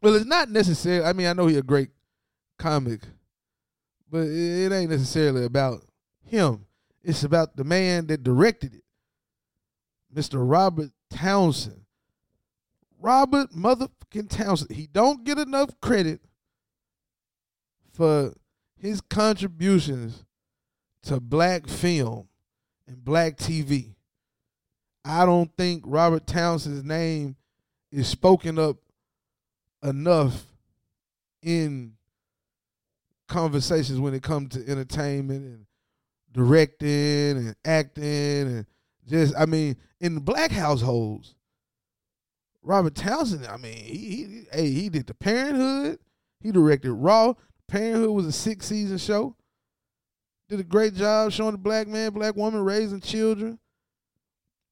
Well, 0.00 0.14
it's 0.14 0.26
not 0.26 0.50
necessarily. 0.50 1.06
I 1.06 1.12
mean, 1.12 1.26
I 1.26 1.32
know 1.32 1.46
he's 1.46 1.56
a 1.56 1.62
great 1.62 1.90
comic, 2.58 3.00
but 4.10 4.26
it 4.26 4.72
ain't 4.72 4.90
necessarily 4.90 5.44
about 5.44 5.84
him. 6.26 6.66
It's 7.02 7.24
about 7.24 7.56
the 7.56 7.64
man 7.64 8.06
that 8.06 8.22
directed 8.22 8.74
it, 8.74 8.84
Mr. 10.14 10.48
Robert 10.48 10.90
Townsend. 11.14 11.80
Robert 13.00 13.52
motherfucking 13.52 14.28
Townsend. 14.28 14.72
He 14.72 14.88
don't 14.88 15.24
get 15.24 15.38
enough 15.38 15.70
credit 15.80 16.20
for 17.92 18.34
his 18.76 19.00
contributions 19.00 20.24
to 21.04 21.20
black 21.20 21.68
film 21.68 22.28
and 22.88 23.04
black 23.04 23.36
TV. 23.36 23.94
I 25.04 25.24
don't 25.24 25.54
think 25.56 25.84
Robert 25.86 26.26
Townsend's 26.26 26.82
name 26.82 27.36
is 27.92 28.08
spoken 28.08 28.58
up 28.58 28.78
enough 29.82 30.46
in 31.42 31.92
conversations 33.28 34.00
when 34.00 34.14
it 34.14 34.22
comes 34.22 34.54
to 34.54 34.68
entertainment 34.68 35.44
and 35.44 35.66
directing 36.32 37.36
and 37.36 37.54
acting 37.64 38.02
and 38.02 38.66
just 39.08 39.34
I 39.36 39.46
mean 39.46 39.76
in 40.00 40.18
black 40.20 40.50
households 40.50 41.34
Robert 42.62 42.94
Townsend 42.94 43.46
I 43.46 43.56
mean 43.56 43.76
he, 43.76 43.98
he 43.98 44.44
hey 44.52 44.70
he 44.70 44.88
did 44.88 45.06
the 45.06 45.14
Parent 45.14 45.56
'Hood. 45.56 45.98
He 46.40 46.52
directed 46.52 46.92
Raw. 46.92 47.34
Parent 47.68 47.96
'Hood 47.96 48.10
was 48.10 48.26
a 48.26 48.32
six 48.32 48.66
season 48.66 48.98
show. 48.98 49.36
Did 50.48 50.60
a 50.60 50.64
great 50.64 50.94
job 50.94 51.32
showing 51.32 51.52
the 51.52 51.58
black 51.58 51.88
man 51.88 52.12
black 52.12 52.36
woman 52.36 52.64
raising 52.64 53.00
children 53.00 53.58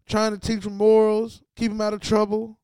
trying 0.07 0.33
to 0.33 0.39
teach 0.39 0.65
them 0.65 0.77
morals 0.77 1.43
keep 1.57 1.71
them 1.71 1.81
out 1.81 1.95
of 1.95 2.01
trouble. 2.01 2.59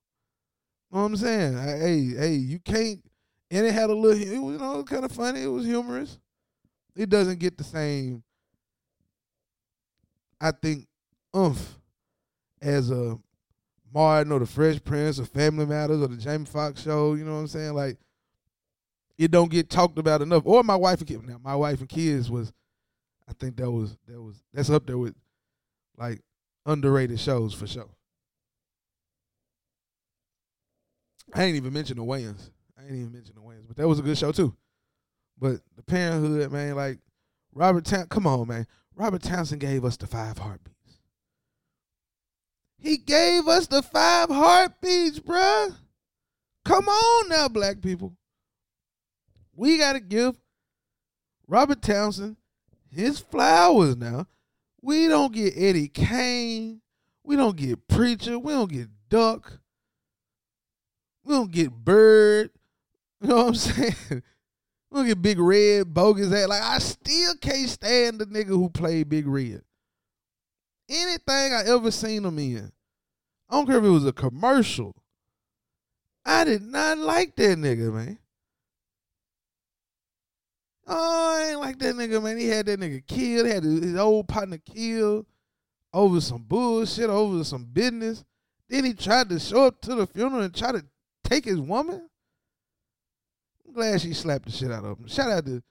You 0.90 0.96
know 0.96 1.02
what 1.02 1.08
I'm 1.08 1.16
saying? 1.16 1.58
Hey 1.58 2.04
hey 2.16 2.34
you 2.34 2.58
can't 2.58 3.02
and 3.50 3.66
it 3.66 3.72
had 3.72 3.90
a 3.90 3.94
little 3.94 4.20
it 4.20 4.38
was, 4.38 4.54
you 4.54 4.58
know 4.58 4.82
kind 4.84 5.04
of 5.04 5.12
funny. 5.12 5.42
It 5.42 5.48
was 5.48 5.66
humorous. 5.66 6.18
It 6.96 7.08
doesn't 7.10 7.38
get 7.38 7.56
the 7.56 7.64
same 7.64 8.22
I 10.40 10.52
think 10.52 10.87
as 12.60 12.90
a 12.90 13.18
Martin 13.92 14.32
or 14.32 14.40
the 14.40 14.46
Fresh 14.46 14.82
Prince 14.84 15.18
or 15.18 15.24
Family 15.24 15.66
Matters 15.66 16.02
or 16.02 16.08
the 16.08 16.16
Jamie 16.16 16.44
Foxx 16.44 16.82
show, 16.82 17.14
you 17.14 17.24
know 17.24 17.34
what 17.34 17.40
I'm 17.40 17.46
saying? 17.48 17.74
Like 17.74 17.98
it 19.16 19.30
don't 19.30 19.50
get 19.50 19.68
talked 19.68 19.98
about 19.98 20.22
enough. 20.22 20.44
Or 20.46 20.62
my 20.62 20.76
wife 20.76 21.00
and 21.00 21.08
kids. 21.08 21.22
Now 21.26 21.40
my 21.42 21.56
wife 21.56 21.80
and 21.80 21.88
kids 21.88 22.30
was 22.30 22.52
I 23.28 23.32
think 23.32 23.56
that 23.56 23.70
was 23.70 23.96
that 24.06 24.20
was 24.20 24.42
that's 24.52 24.70
up 24.70 24.86
there 24.86 24.98
with 24.98 25.14
like 25.96 26.20
underrated 26.66 27.20
shows 27.20 27.52
for 27.52 27.66
sure. 27.66 27.90
I 31.34 31.44
ain't 31.44 31.56
even 31.56 31.72
mentioned 31.72 31.98
the 31.98 32.04
Wayans. 32.04 32.50
I 32.78 32.84
ain't 32.84 32.92
even 32.92 33.12
mentioned 33.12 33.36
the 33.36 33.42
Wayans, 33.42 33.66
but 33.66 33.76
that 33.76 33.88
was 33.88 33.98
a 33.98 34.02
good 34.02 34.16
show 34.16 34.32
too. 34.32 34.54
But 35.38 35.60
the 35.76 35.82
Parent 35.82 36.24
'Hood, 36.24 36.50
man, 36.52 36.74
like 36.74 36.98
Robert 37.52 37.84
Town, 37.84 38.06
come 38.06 38.26
on, 38.26 38.48
man. 38.48 38.66
Robert 38.94 39.22
Townsend 39.22 39.60
gave 39.60 39.84
us 39.84 39.96
the 39.96 40.06
five 40.06 40.38
heartbeats. 40.38 40.77
He 42.78 42.96
gave 42.96 43.48
us 43.48 43.66
the 43.66 43.82
five 43.82 44.28
heartbeats, 44.28 45.18
bruh. 45.18 45.74
Come 46.64 46.88
on 46.88 47.28
now, 47.28 47.48
black 47.48 47.80
people. 47.80 48.14
We 49.54 49.78
got 49.78 49.94
to 49.94 50.00
give 50.00 50.36
Robert 51.48 51.82
Townsend 51.82 52.36
his 52.90 53.18
flowers 53.18 53.96
now. 53.96 54.26
We 54.80 55.08
don't 55.08 55.32
get 55.32 55.54
Eddie 55.56 55.88
Kane. 55.88 56.80
We 57.24 57.36
don't 57.36 57.56
get 57.56 57.88
Preacher. 57.88 58.38
We 58.38 58.52
don't 58.52 58.70
get 58.70 58.88
Duck. 59.08 59.58
We 61.24 61.34
don't 61.34 61.50
get 61.50 61.72
Bird. 61.72 62.50
You 63.20 63.28
know 63.28 63.36
what 63.36 63.46
I'm 63.48 63.54
saying? 63.54 64.22
Look 64.90 65.08
at 65.08 65.20
Big 65.20 65.38
Red, 65.38 65.92
bogus 65.92 66.32
ass. 66.32 66.48
Like 66.48 66.62
I 66.62 66.78
still 66.78 67.34
can't 67.40 67.68
stand 67.68 68.20
the 68.20 68.26
nigga 68.26 68.48
who 68.48 68.70
played 68.70 69.08
Big 69.08 69.26
Red. 69.26 69.62
Anything 70.88 71.52
I 71.52 71.64
ever 71.66 71.90
seen 71.90 72.24
him 72.24 72.38
in, 72.38 72.72
I 73.48 73.54
don't 73.54 73.66
care 73.66 73.78
if 73.78 73.84
it 73.84 73.88
was 73.88 74.06
a 74.06 74.12
commercial. 74.12 74.94
I 76.24 76.44
did 76.44 76.62
not 76.62 76.98
like 76.98 77.36
that 77.36 77.58
nigga, 77.58 77.92
man. 77.92 78.18
Oh, 80.86 81.36
I 81.36 81.50
ain't 81.50 81.60
like 81.60 81.78
that 81.80 81.94
nigga, 81.94 82.22
man. 82.22 82.38
He 82.38 82.48
had 82.48 82.66
that 82.66 82.80
nigga 82.80 83.06
killed. 83.06 83.46
He 83.46 83.52
had 83.52 83.64
his 83.64 83.96
old 83.96 84.28
partner 84.28 84.58
killed 84.58 85.26
over 85.92 86.20
some 86.20 86.42
bullshit, 86.42 87.10
over 87.10 87.44
some 87.44 87.64
business. 87.64 88.24
Then 88.68 88.84
he 88.84 88.94
tried 88.94 89.28
to 89.30 89.38
show 89.38 89.66
up 89.66 89.80
to 89.82 89.94
the 89.94 90.06
funeral 90.06 90.42
and 90.42 90.54
try 90.54 90.72
to 90.72 90.84
take 91.24 91.44
his 91.44 91.60
woman. 91.60 92.08
I'm 93.66 93.74
glad 93.74 94.00
she 94.00 94.14
slapped 94.14 94.46
the 94.46 94.52
shit 94.52 94.70
out 94.70 94.84
of 94.84 94.98
him. 94.98 95.08
Shout 95.08 95.30
out 95.30 95.46
to 95.46 95.62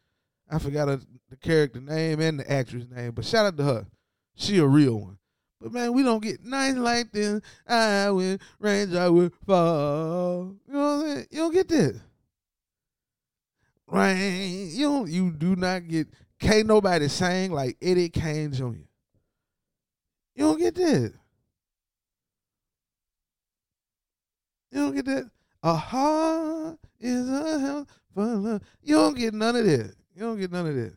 I 0.49 0.59
forgot 0.59 0.87
her, 0.87 0.99
the 1.29 1.35
character 1.35 1.81
name 1.81 2.21
and 2.21 2.39
the 2.39 2.51
actress 2.51 2.85
name, 2.89 3.11
but 3.11 3.25
shout 3.25 3.45
out 3.45 3.57
to 3.57 3.63
her. 3.63 3.85
She 4.37 4.59
a 4.59 4.65
real 4.65 4.99
one. 4.99 5.17
But 5.59 5.73
man, 5.73 5.93
we 5.93 6.03
don't 6.03 6.21
get 6.21 6.45
nights 6.45 6.77
like 6.77 7.11
this. 7.11 7.41
I 7.67 8.11
will 8.11 8.37
range, 8.59 8.93
I 8.93 9.09
will 9.09 9.31
fall. 9.45 10.55
You 10.67 10.73
know 10.73 10.79
what 10.79 10.85
I'm 10.85 11.01
saying? 11.01 11.27
You 11.31 11.37
don't 11.39 11.53
get 11.53 11.67
this. 11.67 11.97
Rain. 13.87 14.69
You 14.71 14.85
don't, 14.85 15.09
you 15.09 15.31
do 15.31 15.55
not 15.55 15.87
get 15.87 16.07
can't 16.39 16.67
nobody 16.67 17.07
sing 17.07 17.51
like 17.51 17.77
Eddie 17.81 18.09
Kane 18.09 18.51
Jr. 18.51 18.63
You 20.35 20.43
don't 20.43 20.59
get 20.59 20.75
that. 20.75 21.13
You 24.71 24.77
don't 24.77 24.95
get 24.95 25.05
that. 25.05 25.31
A 25.63 25.73
heart 25.75 26.77
is 26.99 27.27
a 27.27 27.59
house 27.59 27.87
for 28.13 28.25
love. 28.25 28.61
You 28.83 28.95
don't 28.95 29.17
get 29.17 29.33
none 29.33 29.55
of 29.55 29.65
that. 29.65 29.95
You 30.15 30.21
don't 30.21 30.39
get 30.39 30.51
none 30.51 30.67
of 30.67 30.75
that. 30.75 30.93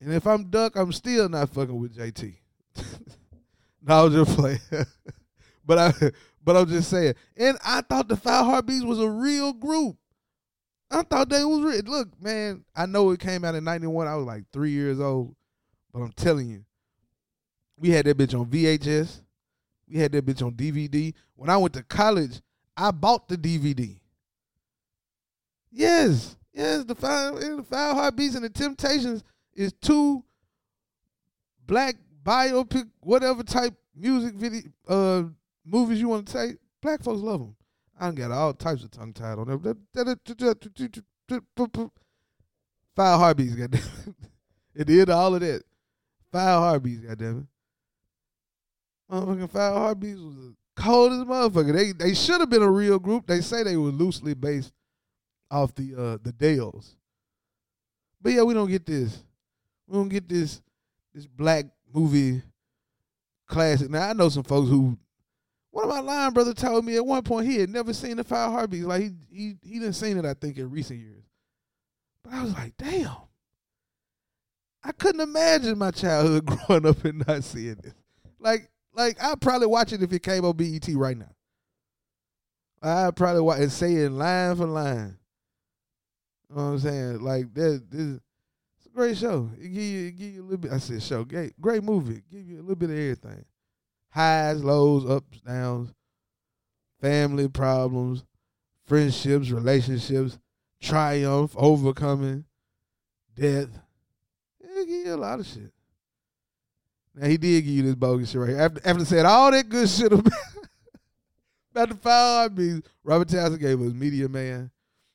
And 0.00 0.12
if 0.12 0.26
I'm 0.26 0.44
Duck, 0.44 0.76
I'm 0.76 0.92
still 0.92 1.28
not 1.28 1.50
fucking 1.50 1.78
with 1.78 1.96
JT. 1.96 2.36
no, 3.82 3.94
I 3.94 4.02
was 4.02 4.14
just 4.14 4.38
playing. 4.38 4.60
but 5.66 5.78
I 5.78 5.92
but 6.44 6.56
I'm 6.56 6.68
just 6.68 6.88
saying. 6.88 7.14
And 7.36 7.58
I 7.64 7.80
thought 7.82 8.08
the 8.08 8.16
Five 8.16 8.46
Heartbeats 8.46 8.84
was 8.84 9.00
a 9.00 9.10
real 9.10 9.52
group. 9.52 9.96
I 10.90 11.02
thought 11.02 11.28
they 11.28 11.44
was 11.44 11.62
real. 11.62 11.82
Look, 11.84 12.22
man, 12.22 12.64
I 12.74 12.86
know 12.86 13.10
it 13.10 13.20
came 13.20 13.44
out 13.44 13.54
in 13.54 13.64
91. 13.64 14.06
I 14.06 14.16
was 14.16 14.26
like 14.26 14.44
three 14.52 14.70
years 14.70 15.00
old. 15.00 15.34
But 15.92 16.00
I'm 16.00 16.12
telling 16.12 16.48
you, 16.48 16.64
we 17.76 17.90
had 17.90 18.06
that 18.06 18.16
bitch 18.16 18.38
on 18.38 18.46
VHS. 18.46 19.20
We 19.88 19.98
had 19.98 20.12
that 20.12 20.24
bitch 20.24 20.44
on 20.44 20.52
DVD. 20.52 21.12
When 21.34 21.50
I 21.50 21.56
went 21.56 21.74
to 21.74 21.82
college, 21.82 22.40
I 22.76 22.90
bought 22.90 23.28
the 23.28 23.36
DVD. 23.36 23.98
Yes, 25.70 26.36
yes, 26.52 26.84
the 26.84 26.94
five, 26.94 27.34
the 27.34 27.64
five 27.68 27.94
heartbeats 27.94 28.34
and 28.34 28.44
the 28.44 28.50
Temptations 28.50 29.22
is 29.58 29.72
two 29.72 30.24
black 31.66 31.96
biopic, 32.22 32.88
whatever 33.00 33.42
type 33.42 33.74
music 33.94 34.34
video, 34.34 34.62
uh, 34.86 35.24
movies 35.64 36.00
you 36.00 36.08
want 36.08 36.26
to 36.26 36.32
take. 36.32 36.56
Black 36.80 37.02
folks 37.02 37.20
love 37.20 37.40
them. 37.40 37.56
I 37.98 38.06
done 38.06 38.14
got 38.14 38.30
all 38.30 38.54
types 38.54 38.84
of 38.84 38.92
tongue 38.92 39.12
tied 39.12 39.38
on 39.38 39.48
them. 39.48 39.86
Five 42.94 43.18
heartbeats, 43.18 43.54
goddamn. 43.54 44.14
It 44.74 44.86
did 44.86 45.10
all 45.10 45.34
of 45.34 45.40
that. 45.40 45.62
Five 46.30 46.60
heartbeats, 46.60 47.00
goddamn 47.00 47.38
it. 47.38 47.46
Motherfucking 49.10 49.50
Five 49.50 49.74
Heartbeats 49.74 50.20
was 50.20 50.54
cold 50.76 51.12
as 51.12 51.18
motherfucker. 51.20 51.72
They 51.72 51.92
they 51.92 52.14
should 52.14 52.40
have 52.40 52.50
been 52.50 52.62
a 52.62 52.70
real 52.70 52.98
group. 52.98 53.26
They 53.26 53.40
say 53.40 53.62
they 53.62 53.76
were 53.76 53.88
loosely 53.88 54.34
based 54.34 54.72
off 55.50 55.74
the 55.74 55.94
uh 55.94 56.18
the 56.22 56.32
Dells. 56.32 56.96
But 58.20 58.32
yeah, 58.32 58.42
we 58.42 58.54
don't 58.54 58.68
get 58.68 58.86
this. 58.86 59.22
We 59.88 59.96
don't 59.96 60.08
get 60.08 60.28
this 60.28 60.60
this 61.14 61.26
black 61.26 61.66
movie 61.92 62.42
classic. 63.46 63.90
Now 63.90 64.10
I 64.10 64.12
know 64.12 64.28
some 64.28 64.44
folks 64.44 64.68
who 64.68 64.96
one 65.70 65.84
of 65.84 65.90
my 65.90 66.00
line 66.00 66.32
brother 66.32 66.54
told 66.54 66.84
me 66.84 66.96
at 66.96 67.06
one 67.06 67.22
point 67.22 67.46
he 67.46 67.58
had 67.58 67.70
never 67.70 67.92
seen 67.92 68.16
the 68.16 68.24
Five 68.24 68.52
Heartbeats. 68.52 68.84
Like 68.84 69.02
he 69.02 69.10
he 69.30 69.56
he 69.62 69.78
didn't 69.78 69.94
seen 69.94 70.18
it, 70.18 70.24
I 70.24 70.34
think, 70.34 70.58
in 70.58 70.70
recent 70.70 71.00
years. 71.00 71.24
But 72.22 72.34
I 72.34 72.42
was 72.42 72.52
like, 72.54 72.76
damn. 72.76 73.16
I 74.84 74.92
couldn't 74.92 75.20
imagine 75.20 75.78
my 75.78 75.90
childhood 75.90 76.46
growing 76.66 76.86
up 76.86 77.04
and 77.04 77.26
not 77.26 77.44
seeing 77.44 77.76
this. 77.76 77.94
Like 78.38 78.70
like 78.92 79.22
I'd 79.22 79.40
probably 79.40 79.66
watch 79.66 79.92
it 79.92 80.02
if 80.02 80.12
it 80.12 80.22
came 80.22 80.44
on 80.44 80.56
BET 80.56 80.88
right 80.94 81.16
now. 81.16 81.34
I'd 82.82 83.16
probably 83.16 83.42
watch 83.42 83.60
and 83.60 83.72
say 83.72 83.94
it 83.94 84.10
line 84.10 84.56
for 84.56 84.66
line. 84.66 85.16
You 86.48 86.56
know 86.56 86.64
what 86.64 86.70
I'm 86.70 86.78
saying? 86.78 87.20
Like 87.20 87.52
this 87.54 87.80
a 87.92 88.20
great 88.98 89.16
show. 89.16 89.48
It 89.56 89.68
give 89.68 89.82
you 89.82 90.06
it 90.08 90.18
give 90.18 90.34
you 90.34 90.42
a 90.42 90.44
little 90.44 90.58
bit 90.58 90.72
I 90.72 90.78
said 90.78 91.02
show. 91.02 91.24
Great 91.24 91.58
great 91.60 91.84
movie. 91.84 92.22
Give 92.30 92.44
you 92.44 92.56
a 92.56 92.62
little 92.62 92.74
bit 92.74 92.90
of 92.90 92.96
everything. 92.96 93.44
Highs, 94.10 94.64
lows, 94.64 95.08
ups, 95.08 95.40
downs, 95.40 95.94
family 97.00 97.48
problems, 97.48 98.24
friendships, 98.86 99.50
relationships, 99.50 100.38
triumph, 100.82 101.54
overcoming, 101.56 102.44
death. 103.36 103.68
It 104.60 104.88
give 104.88 105.06
you 105.06 105.14
a 105.14 105.16
lot 105.16 105.38
of 105.38 105.46
shit. 105.46 105.72
Now 107.14 107.28
he 107.28 107.36
did 107.36 107.62
give 107.62 107.74
you 107.74 107.82
this 107.84 107.94
bogus 107.94 108.30
shit 108.30 108.40
right 108.40 108.50
here. 108.50 108.60
After 108.60 108.80
after 108.84 109.04
said 109.04 109.26
all 109.26 109.52
that 109.52 109.68
good 109.68 109.88
shit 109.88 110.12
about, 110.12 110.32
about 111.70 111.88
the 111.90 111.94
five 111.94 112.50
heartbeats, 112.50 112.88
Robert 113.04 113.28
Townsend 113.28 113.60
gave 113.60 113.80
us 113.80 113.92
Meteor 113.92 114.28
Man. 114.28 114.72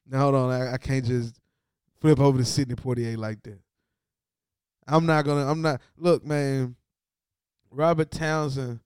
Now 0.10 0.20
hold 0.20 0.36
on, 0.36 0.52
I, 0.52 0.74
I 0.74 0.78
can't 0.78 1.04
just 1.04 1.38
flip 2.00 2.22
over 2.22 2.38
to 2.38 2.46
Sidney 2.46 2.76
Poitier 2.76 3.18
like 3.18 3.44
that. 3.44 3.60
I'm 4.88 5.06
not 5.06 5.26
gonna. 5.26 5.50
I'm 5.50 5.62
not. 5.62 5.82
Look, 5.98 6.26
man. 6.26 6.76
Robert 7.76 8.12
Townsend 8.12 8.80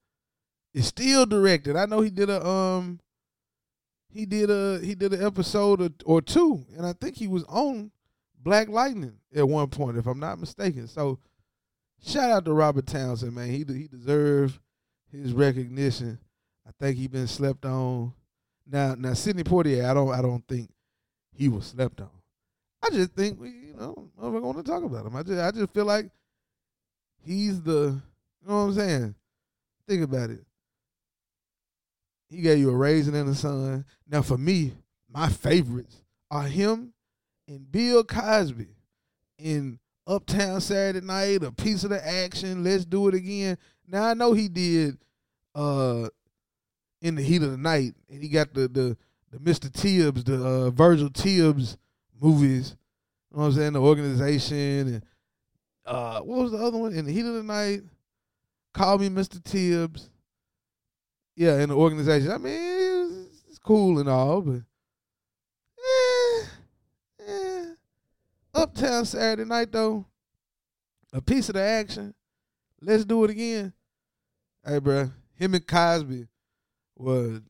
is 0.74 0.88
still 0.88 1.26
directed. 1.26 1.76
I 1.76 1.86
know 1.86 2.02
he 2.02 2.10
did 2.10 2.30
a 2.30 2.46
um. 2.46 3.00
He 4.10 4.26
did 4.26 4.50
a 4.50 4.80
he 4.80 4.96
did 4.96 5.14
an 5.14 5.24
episode 5.24 5.82
or, 5.82 5.90
or 6.06 6.22
two, 6.22 6.66
and 6.76 6.86
I 6.86 6.94
think 6.94 7.18
he 7.18 7.28
was 7.28 7.44
on 7.44 7.92
Black 8.42 8.70
Lightning 8.70 9.18
at 9.36 9.48
one 9.48 9.68
point, 9.68 9.98
if 9.98 10.08
I'm 10.08 10.20
not 10.20 10.40
mistaken. 10.40 10.88
So 10.88 11.20
shout 12.04 12.32
out 12.32 12.46
to 12.46 12.54
Robert 12.54 12.88
Townsend, 12.88 13.36
man. 13.36 13.50
He 13.50 13.66
he 13.68 13.88
deserved 13.88 14.60
his 15.12 15.34
recognition. 15.34 16.20
I 16.66 16.72
think 16.80 16.98
he 16.98 17.08
been 17.08 17.28
slept 17.28 17.66
on. 17.66 18.14
Now 18.66 18.96
now 18.96 19.14
Sidney 19.14 19.44
Poitier, 19.44 19.86
I 19.86 19.94
don't 19.94 20.14
I 20.14 20.22
don't 20.22 20.48
think 20.48 20.72
he 21.34 21.50
was 21.50 21.66
slept 21.68 22.02
on. 22.02 22.10
I 22.84 22.90
just 22.90 23.12
think 23.14 23.40
we, 23.40 23.50
you 23.50 23.76
know, 23.78 24.10
we're 24.18 24.40
going 24.40 24.58
to 24.58 24.64
talk 24.64 24.84
about 24.84 25.06
him. 25.06 25.16
I 25.16 25.24
just 25.24 25.40
I 25.40 25.52
just 25.52 25.74
feel 25.74 25.86
like 25.86 26.10
he's 27.26 27.62
the 27.62 28.02
you 28.42 28.48
know 28.48 28.66
what 28.66 28.72
I'm 28.72 28.74
saying? 28.74 29.16
Think 29.88 30.04
about 30.04 30.30
it. 30.30 30.44
He 32.30 32.42
gave 32.42 32.60
you 32.60 32.70
a 32.70 32.76
raisin 32.76 33.16
in 33.16 33.26
the 33.26 33.36
sun. 33.36 33.86
Now 34.10 34.22
for 34.22 34.38
me, 34.38 34.74
my 35.10 35.30
favorites 35.30 36.04
are 36.30 36.44
him 36.44 36.94
and 37.48 37.72
Bill 37.72 38.04
Cosby 38.04 38.68
in 39.38 39.80
Uptown 40.06 40.62
Saturday 40.62 41.06
Night, 41.06 41.44
a 41.44 41.52
piece 41.52 41.84
of 41.84 41.90
the 41.90 42.06
action, 42.06 42.64
let's 42.64 42.86
do 42.86 43.08
it 43.08 43.14
again. 43.14 43.58
Now 43.88 44.06
I 44.06 44.14
know 44.14 44.34
he 44.34 44.48
did 44.48 44.98
uh 45.56 46.10
in 47.02 47.16
the 47.16 47.22
heat 47.22 47.44
of 47.44 47.52
the 47.52 47.58
night, 47.58 47.94
and 48.10 48.22
he 48.22 48.30
got 48.30 48.54
the 48.54 48.68
the 48.68 48.98
the 49.32 49.40
Mr. 49.40 49.72
Tibbs, 49.72 50.24
the 50.24 50.44
uh, 50.44 50.70
Virgil 50.70 51.10
Tibbs 51.10 51.78
movies. 52.20 52.76
You 53.32 53.38
know 53.38 53.44
what 53.44 53.50
I'm 53.50 53.54
saying? 53.54 53.74
The 53.74 53.82
organization 53.82 54.58
and 54.58 55.02
uh 55.86 56.20
what 56.22 56.44
was 56.44 56.52
the 56.52 56.58
other 56.58 56.78
one? 56.78 56.94
In 56.94 57.06
the 57.06 57.12
heat 57.12 57.26
of 57.26 57.34
the 57.34 57.44
night, 57.44 57.82
Call 58.74 58.98
Me 58.98 59.10
Mr. 59.10 59.44
Tibbs. 59.44 60.10
Yeah, 61.36 61.60
in 61.60 61.70
the 61.70 61.76
organization. 61.76 62.32
I 62.32 62.38
mean, 62.38 63.26
it's, 63.26 63.44
it's 63.50 63.60
cool 63.60 64.00
and 64.00 64.10
all, 64.10 64.42
but 64.42 64.62
eh, 65.80 66.46
eh. 67.28 67.66
Uptown 68.54 69.06
Saturday 69.06 69.48
night 69.48 69.72
though, 69.72 70.06
a 71.14 71.22
piece 71.22 71.50
of 71.50 71.56
the 71.56 71.62
action. 71.62 72.14
Let's 72.82 73.06
do 73.06 73.24
it 73.24 73.32
again. 73.32 73.74
Hey, 74.66 74.80
bro, 74.80 75.12
him 75.36 75.54
and 75.54 75.66
Cosby 75.66 76.28
was 76.96 77.42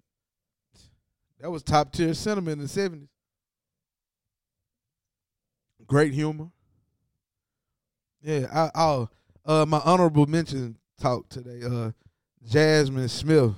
that 1.39 1.51
was 1.51 1.63
top 1.63 1.91
tier 1.91 2.13
cinema 2.13 2.51
in 2.51 2.59
the 2.59 2.67
seventies. 2.67 3.09
Great 5.87 6.13
humor. 6.13 6.49
Yeah, 8.21 8.47
I, 8.53 8.69
I'll 8.75 9.11
uh 9.45 9.65
my 9.65 9.79
honorable 9.85 10.25
mention 10.25 10.77
talk 10.99 11.29
today. 11.29 11.65
Uh, 11.65 11.91
Jasmine 12.45 13.07
Smith, 13.07 13.53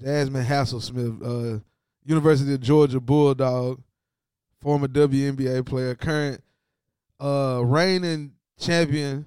Jasmine 0.00 0.44
Hassel 0.44 0.80
Smith, 0.80 1.22
uh, 1.22 1.58
University 2.04 2.54
of 2.54 2.60
Georgia 2.60 3.00
Bulldog, 3.00 3.82
former 4.60 4.88
WNBA 4.88 5.66
player, 5.66 5.94
current 5.94 6.42
uh 7.20 7.60
reigning 7.62 8.32
champion. 8.58 9.26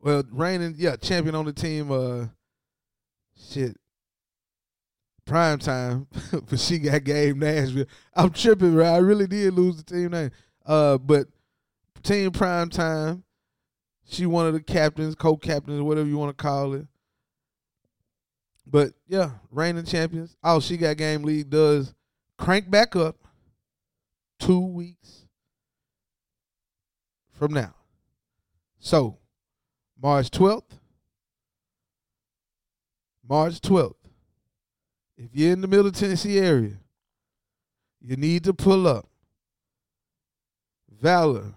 Well, 0.00 0.24
reigning 0.30 0.74
yeah 0.78 0.96
champion 0.96 1.34
on 1.34 1.44
the 1.44 1.52
team. 1.52 1.90
Uh, 1.90 2.26
shit. 3.50 3.76
Prime 5.26 5.58
time, 5.58 6.06
but 6.48 6.60
she 6.60 6.78
got 6.78 7.02
game 7.02 7.40
Nashville. 7.40 7.86
I'm 8.14 8.30
tripping, 8.30 8.76
right? 8.76 8.94
I 8.94 8.98
really 8.98 9.26
did 9.26 9.54
lose 9.54 9.76
the 9.76 9.82
team 9.82 10.12
name. 10.12 10.30
Uh, 10.66 10.98
but 10.98 11.28
team 12.02 12.30
prime 12.30 12.70
time. 12.70 13.22
She 14.08 14.24
one 14.24 14.46
of 14.46 14.52
the 14.52 14.60
captains, 14.60 15.16
co-captains, 15.16 15.80
whatever 15.82 16.08
you 16.08 16.16
want 16.16 16.36
to 16.36 16.42
call 16.42 16.74
it. 16.74 16.86
But 18.64 18.92
yeah, 19.08 19.30
reigning 19.50 19.84
champions. 19.84 20.36
Oh, 20.44 20.60
she 20.60 20.76
got 20.76 20.96
game 20.96 21.22
league 21.22 21.50
does 21.50 21.92
crank 22.38 22.70
back 22.70 22.94
up 22.94 23.16
two 24.38 24.60
weeks 24.60 25.26
from 27.32 27.52
now. 27.52 27.74
So, 28.78 29.18
March 30.00 30.30
12th, 30.30 30.78
March 33.28 33.60
12th, 33.60 33.94
if 35.16 35.30
you're 35.32 35.52
in 35.52 35.60
the 35.60 35.68
Middle 35.68 35.90
Tennessee 35.90 36.38
area, 36.38 36.78
you 38.00 38.16
need 38.16 38.44
to 38.44 38.54
pull 38.54 38.86
up. 38.86 39.08
Valor. 41.00 41.54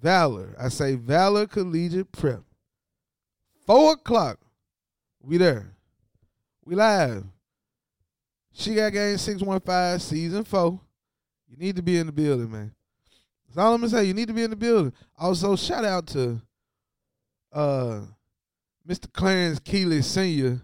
Valor. 0.00 0.54
I 0.58 0.68
say 0.68 0.94
Valor 0.94 1.46
Collegiate 1.46 2.10
Prep. 2.12 2.42
Four 3.66 3.92
o'clock. 3.92 4.38
We 5.20 5.36
there. 5.36 5.72
We 6.64 6.74
live. 6.74 7.24
She 8.52 8.74
got 8.74 8.92
game 8.92 9.16
615, 9.16 10.00
season 10.00 10.44
four. 10.44 10.80
You 11.48 11.56
need 11.56 11.76
to 11.76 11.82
be 11.82 11.98
in 11.98 12.06
the 12.06 12.12
building, 12.12 12.50
man. 12.50 12.72
That's 13.46 13.58
all 13.58 13.74
I'm 13.74 13.80
gonna 13.80 13.90
say. 13.90 14.04
You 14.04 14.14
need 14.14 14.28
to 14.28 14.34
be 14.34 14.42
in 14.42 14.50
the 14.50 14.56
building. 14.56 14.92
Also, 15.18 15.56
shout 15.56 15.84
out 15.84 16.06
to 16.08 16.40
uh 17.52 18.00
Mr. 18.88 19.12
Clarence 19.12 19.58
Keeley 19.60 20.02
Sr. 20.02 20.60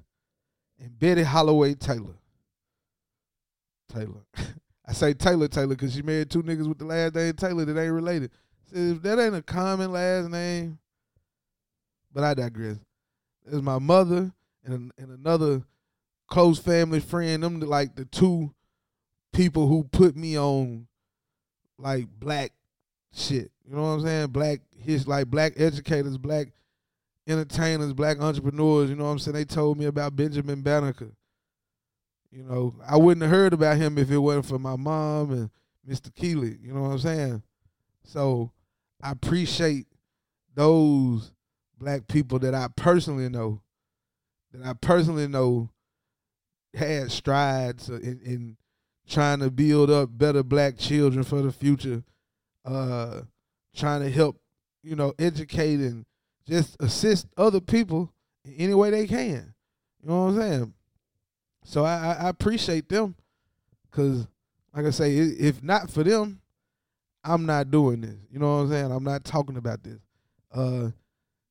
and 0.81 0.99
Betty 0.99 1.23
Holloway 1.23 1.75
Taylor. 1.75 2.17
Taylor. 3.93 4.25
I 4.89 4.93
say 4.93 5.13
Taylor 5.13 5.49
Taylor 5.49 5.75
because 5.75 5.93
she 5.93 6.01
married 6.01 6.31
two 6.31 6.43
niggas 6.43 6.67
with 6.67 6.79
the 6.79 6.87
last 6.87 7.15
name 7.15 7.35
Taylor 7.35 7.67
that 7.67 7.79
ain't 7.79 7.93
related. 7.93 8.31
If 8.73 9.03
that 9.03 9.19
ain't 9.19 9.35
a 9.35 9.43
common 9.43 9.93
last 9.93 10.31
name, 10.31 10.79
but 12.13 12.25
I 12.25 12.33
digress. 12.33 12.79
There's 13.45 13.63
my 13.63 13.79
mother 13.79 14.33
and 14.65 14.91
and 14.97 15.11
another 15.11 15.63
close 16.27 16.59
family 16.59 17.01
friend. 17.01 17.43
Them 17.43 17.61
like 17.61 17.97
the 17.97 18.07
two 18.07 18.55
people 19.35 19.69
who 19.69 19.85
put 19.85 20.17
me 20.17 20.39
on 20.39 20.87
like 21.79 22.07
black 22.19 22.53
shit. 23.13 23.51
You 23.69 23.77
know 23.77 23.83
what 23.83 23.89
I'm 23.89 24.01
saying? 24.01 24.29
Black 24.29 24.61
his 24.75 25.07
like 25.07 25.27
black 25.27 25.53
educators, 25.57 26.17
black 26.17 26.49
entertainers, 27.27 27.93
black 27.93 28.23
entrepreneurs. 28.23 28.89
You 28.89 28.97
know 28.97 29.05
what 29.05 29.11
I'm 29.11 29.19
saying? 29.19 29.35
They 29.35 29.45
told 29.45 29.77
me 29.77 29.85
about 29.85 30.17
Benjamin 30.17 30.63
Banneker. 30.63 31.13
You 32.31 32.45
know, 32.45 32.75
I 32.87 32.97
wouldn't 32.97 33.23
have 33.23 33.31
heard 33.31 33.53
about 33.53 33.79
him 33.79 33.97
if 33.97 34.11
it 34.11 34.19
wasn't 34.19 34.47
for 34.47 34.59
my 34.59 34.77
mom 34.77 35.33
and 35.33 35.51
Mr. 35.89 36.15
Keeley. 36.15 36.59
You 36.63 36.75
know 36.75 36.83
what 36.83 36.91
I'm 36.91 36.99
saying? 36.99 37.43
So 38.05 38.53
I 39.03 39.13
appreciate 39.13 39.87
those 40.55 41.33
black 41.79 42.07
people 42.07 42.39
that 42.41 42.55
I 42.55 42.69
personally 42.77 43.29
know, 43.29 43.63
that 44.53 44.67
I 44.67 44.75
personally 44.75 45.29
know 45.29 45.71
had 46.75 47.11
strides 47.11 47.89
in, 47.89 48.21
in 48.25 48.57
trying 49.09 49.41
to 49.41 49.51
build 49.51 49.91
up 49.91 50.11
better 50.13 50.43
black 50.43 50.77
children 50.77 51.25
for 51.25 51.41
the 51.41 51.53
future, 51.53 52.03
uh, 52.65 53.23
trying 53.75 54.03
to 54.03 54.11
help, 54.11 54.39
you 54.83 54.95
know, 54.95 55.15
educate 55.19 55.81
and 55.81 56.05
just 56.47 56.77
assist 56.81 57.27
other 57.37 57.61
people 57.61 58.13
in 58.45 58.55
any 58.55 58.75
way 58.75 58.91
they 58.91 59.07
can. 59.07 59.55
You 60.03 60.09
know 60.09 60.25
what 60.25 60.31
I'm 60.31 60.37
saying? 60.41 60.75
So 61.65 61.85
I, 61.85 62.17
I 62.21 62.29
appreciate 62.29 62.89
them 62.89 63.15
because, 63.91 64.27
like 64.75 64.87
I 64.87 64.91
say, 64.91 65.17
if 65.17 65.63
not 65.63 65.91
for 65.91 66.03
them, 66.03 66.41
I'm 67.25 67.47
not 67.47 67.71
doing 67.71 68.01
this. 68.01 68.17
You 68.31 68.39
know 68.39 68.57
what 68.57 68.63
I'm 68.63 68.71
saying? 68.71 68.93
I'm 68.93 69.05
not 69.05 69.25
talking 69.25 69.57
about 69.57 69.83
this. 69.83 69.99
Uh, 70.53 70.91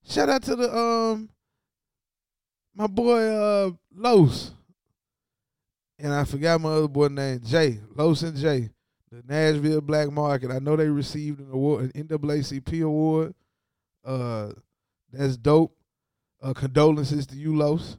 shout 0.08 0.30
out 0.30 0.42
to 0.44 0.56
the 0.56 0.76
um 0.76 1.30
my 2.74 2.88
boy 2.88 3.28
uh 3.28 3.72
Los. 3.96 4.52
And 6.00 6.14
I 6.14 6.24
forgot 6.26 6.62
my 6.62 6.70
other 6.70 6.88
boy 6.88 7.08
name, 7.08 7.42
Jay. 7.44 7.80
Los 7.96 8.22
and 8.22 8.38
Jay. 8.38 8.70
The 9.12 9.24
Nashville 9.28 9.82
Black 9.82 10.12
Market. 10.12 10.52
I 10.52 10.60
know 10.60 10.76
they 10.76 10.90
received 10.90 11.40
an 11.40 11.50
award, 11.52 11.92
an 11.96 12.08
NAACP 12.08 12.84
award. 12.84 13.34
Uh 14.06 14.52
that's 15.12 15.38
dope. 15.38 15.76
Uh 16.42 16.54
condolences 16.54 17.26
to 17.28 17.36
you, 17.36 17.56
Los. 17.56 17.98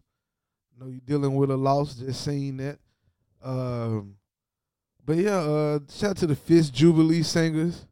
Know 0.79 0.87
you're 0.87 1.01
dealing 1.05 1.35
with 1.35 1.51
a 1.51 1.57
loss, 1.57 1.95
just 1.95 2.25
seeing 2.25 2.59
that. 2.59 2.79
Um 3.43 4.17
but 5.05 5.17
yeah, 5.17 5.39
uh 5.39 5.79
shout 5.91 6.11
out 6.11 6.17
to 6.19 6.27
the 6.27 6.37
Fisk 6.37 6.73
Jubilee 6.73 7.23
singers. 7.23 7.87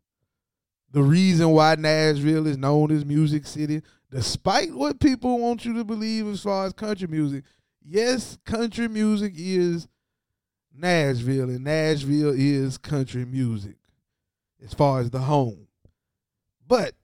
The 0.92 1.02
reason 1.02 1.50
why 1.50 1.74
Nashville 1.74 2.46
is 2.46 2.56
known 2.56 2.90
as 2.90 3.04
Music 3.04 3.46
City, 3.46 3.82
despite 4.10 4.72
what 4.72 5.00
people 5.00 5.38
want 5.38 5.64
you 5.64 5.74
to 5.74 5.84
believe 5.84 6.26
as 6.26 6.42
far 6.42 6.66
as 6.66 6.72
country 6.72 7.08
music. 7.08 7.44
Yes, 7.82 8.38
country 8.44 8.88
music 8.88 9.34
is 9.36 9.88
Nashville, 10.74 11.50
and 11.50 11.64
Nashville 11.64 12.34
is 12.34 12.78
country 12.78 13.24
music 13.24 13.76
as 14.64 14.74
far 14.74 15.00
as 15.00 15.10
the 15.10 15.20
home. 15.20 15.68
But 16.66 16.94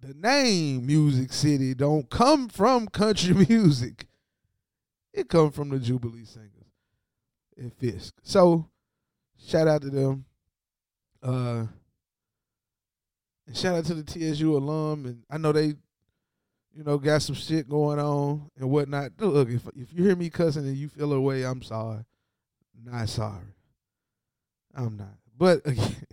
the 0.00 0.14
name 0.14 0.86
Music 0.86 1.32
City 1.32 1.74
don't 1.74 2.10
come 2.10 2.48
from 2.48 2.88
country 2.88 3.34
music. 3.48 4.06
It 5.12 5.28
come 5.28 5.50
from 5.50 5.68
the 5.68 5.78
Jubilee 5.78 6.24
Singers 6.24 6.50
and 7.56 7.72
Fisk. 7.74 8.14
So 8.22 8.68
shout 9.46 9.68
out 9.68 9.82
to 9.82 9.90
them. 9.90 10.24
Uh 11.22 11.66
and 13.46 13.56
shout 13.56 13.74
out 13.74 13.84
to 13.86 13.94
the 13.94 14.04
TSU 14.04 14.56
alum 14.56 15.06
and 15.06 15.22
I 15.28 15.38
know 15.38 15.52
they 15.52 15.74
you 16.74 16.84
know, 16.84 16.98
got 16.98 17.22
some 17.22 17.34
shit 17.34 17.68
going 17.68 17.98
on 17.98 18.50
and 18.58 18.70
whatnot. 18.70 19.12
Look, 19.18 19.50
if 19.50 19.66
if 19.76 19.92
you 19.92 20.04
hear 20.04 20.16
me 20.16 20.30
cussing 20.30 20.66
and 20.66 20.76
you 20.76 20.88
feel 20.88 21.12
away, 21.12 21.44
I'm 21.44 21.62
sorry. 21.62 22.04
Not 22.84 23.08
sorry. 23.08 23.54
I'm 24.74 24.96
not. 24.96 25.14
But 25.36 25.60
again, 25.66 26.06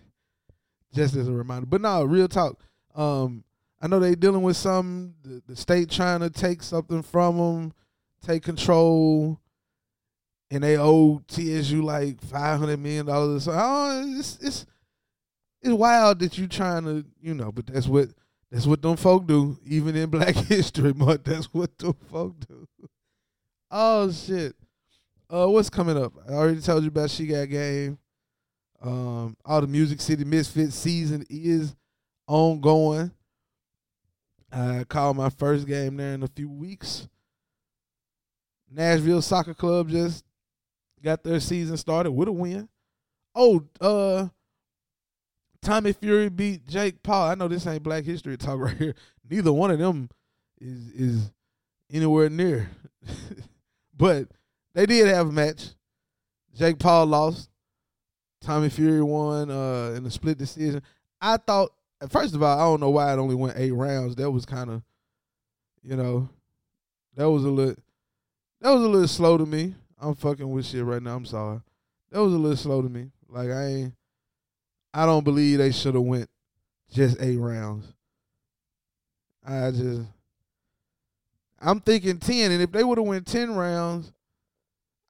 just 0.94 1.16
as 1.16 1.28
a 1.28 1.32
reminder. 1.32 1.66
But 1.66 1.82
no, 1.82 2.04
real 2.04 2.28
talk. 2.28 2.60
Um, 2.94 3.44
I 3.82 3.88
know 3.88 4.00
they 4.00 4.16
dealing 4.16 4.42
with 4.42 4.58
some 4.58 5.16
the, 5.24 5.42
the 5.48 5.56
state 5.56 5.90
trying 5.90 6.20
to 6.20 6.30
take 6.30 6.62
something 6.62 7.02
from 7.02 7.38
them, 7.38 7.74
take 8.26 8.44
control, 8.44 9.40
and 10.52 10.64
they 10.64 10.78
owe 10.78 11.22
TSU 11.28 11.82
like 11.82 12.22
five 12.22 12.60
hundred 12.60 12.80
million 12.80 13.06
dollars. 13.06 13.46
So 13.46 13.52
oh, 13.54 14.04
it's 14.18 14.38
it's 14.42 14.66
it's 15.62 15.74
wild 15.74 16.20
that 16.20 16.38
you 16.38 16.48
trying 16.48 16.84
to 16.86 17.06
you 17.22 17.34
know, 17.34 17.52
but 17.52 17.68
that's 17.68 17.88
what 17.88 18.10
that's 18.52 18.66
what 18.66 18.82
them 18.82 18.98
folk 18.98 19.28
do. 19.28 19.58
Even 19.66 19.96
in 19.96 20.10
Black 20.10 20.36
History 20.36 20.94
Month, 20.94 21.26
that's 21.26 21.54
what 21.54 21.78
them 21.78 21.96
folk 22.10 22.36
do. 22.48 22.68
Oh 23.72 24.12
shit. 24.12 24.56
Uh, 25.32 25.46
what's 25.48 25.70
coming 25.70 25.98
up? 25.98 26.14
I 26.28 26.34
already 26.34 26.60
told 26.60 26.84
you 26.84 26.88
about 26.88 27.12
She 27.12 27.28
Got 27.28 27.50
Game. 27.50 28.00
Um, 28.82 29.38
all 29.46 29.62
the 29.62 29.68
Music 29.68 30.02
City 30.02 30.24
Misfits 30.24 30.74
season 30.74 31.24
is 31.30 31.76
ongoing. 32.28 33.12
I 34.52 34.86
called 34.88 35.18
my 35.18 35.30
first 35.30 35.68
game 35.68 35.98
there 35.98 36.14
in 36.14 36.24
a 36.24 36.28
few 36.28 36.50
weeks. 36.50 37.08
Nashville 38.72 39.22
Soccer 39.22 39.54
Club 39.54 39.90
just 39.90 40.24
got 41.04 41.24
their 41.24 41.40
season 41.40 41.78
started 41.78 42.12
with 42.12 42.28
a 42.28 42.32
win. 42.32 42.70
Oh, 43.36 43.64
uh, 43.80 44.28
Tommy 45.62 45.94
Fury 45.94 46.30
beat 46.30 46.66
Jake 46.68 47.02
Paul. 47.04 47.30
I 47.30 47.36
know 47.36 47.48
this 47.48 47.68
ain't 47.68 47.84
Black 47.84 48.04
History 48.04 48.38
talk 48.38 48.60
right 48.60 48.78
here. 48.78 48.96
Neither 49.30 49.54
one 49.54 49.72
of 49.72 49.80
them 49.80 50.10
is 50.60 50.92
is 50.92 51.32
anywhere 51.92 52.30
near. 52.30 52.70
but 53.98 54.28
they 54.74 54.86
did 54.86 55.08
have 55.08 55.28
a 55.28 55.32
match. 55.32 55.70
Jake 56.56 56.80
Paul 56.80 57.08
lost. 57.08 57.50
Tommy 58.42 58.70
Fury 58.70 59.04
won 59.04 59.52
uh, 59.52 59.94
in 59.96 60.06
a 60.06 60.12
split 60.12 60.38
decision. 60.38 60.82
I 61.20 61.38
thought, 61.38 61.72
first 62.10 62.34
of 62.36 62.42
all, 62.42 62.58
I 62.58 62.64
don't 62.64 62.80
know 62.80 62.90
why 62.90 63.12
it 63.12 63.18
only 63.18 63.36
went 63.36 63.58
eight 63.58 63.72
rounds. 63.72 64.16
That 64.16 64.32
was 64.32 64.46
kind 64.46 64.70
of, 64.70 64.82
you 65.84 65.98
know, 65.98 66.30
that 67.16 67.30
was 67.30 67.44
a 67.44 67.50
little, 67.50 67.76
that 68.62 68.72
was 68.72 68.84
a 68.84 68.88
little 68.88 69.08
slow 69.08 69.38
to 69.38 69.46
me. 69.46 69.76
I'm 70.00 70.16
fucking 70.16 70.50
with 70.50 70.66
shit 70.66 70.84
right 70.84 71.02
now. 71.02 71.16
I'm 71.16 71.26
sorry. 71.26 71.62
That 72.12 72.22
was 72.22 72.34
a 72.34 72.38
little 72.38 72.58
slow 72.58 72.82
to 72.82 72.90
me. 72.90 73.12
Like 73.28 73.50
I 73.50 73.66
ain't, 73.66 73.94
I 74.94 75.06
don't 75.06 75.24
believe 75.24 75.60
they 75.60 75.72
should 75.72 75.96
have 75.96 76.04
went 76.04 76.30
just 76.92 77.22
eight 77.22 77.38
rounds. 77.38 77.94
I 79.46 79.72
just, 79.72 80.02
I'm 81.60 81.80
thinking 81.82 82.18
ten, 82.18 82.52
and 82.52 82.62
if 82.62 82.72
they 82.72 82.84
would 82.84 82.98
have 82.98 83.08
went 83.08 83.28
ten 83.28 83.56
rounds, 83.56 84.12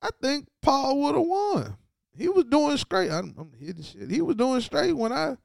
I 0.01 0.09
think 0.21 0.47
Paul 0.61 1.01
would 1.01 1.15
have 1.15 1.25
won. 1.25 1.77
He 2.15 2.27
was 2.27 2.45
doing 2.45 2.77
straight. 2.77 3.11
I'm, 3.11 3.33
I'm 3.37 3.51
hitting 3.59 3.83
shit. 3.83 4.09
He 4.09 4.21
was 4.21 4.35
doing 4.35 4.59
straight 4.61 4.93
when 4.93 5.11
I, 5.11 5.29
you 5.29 5.37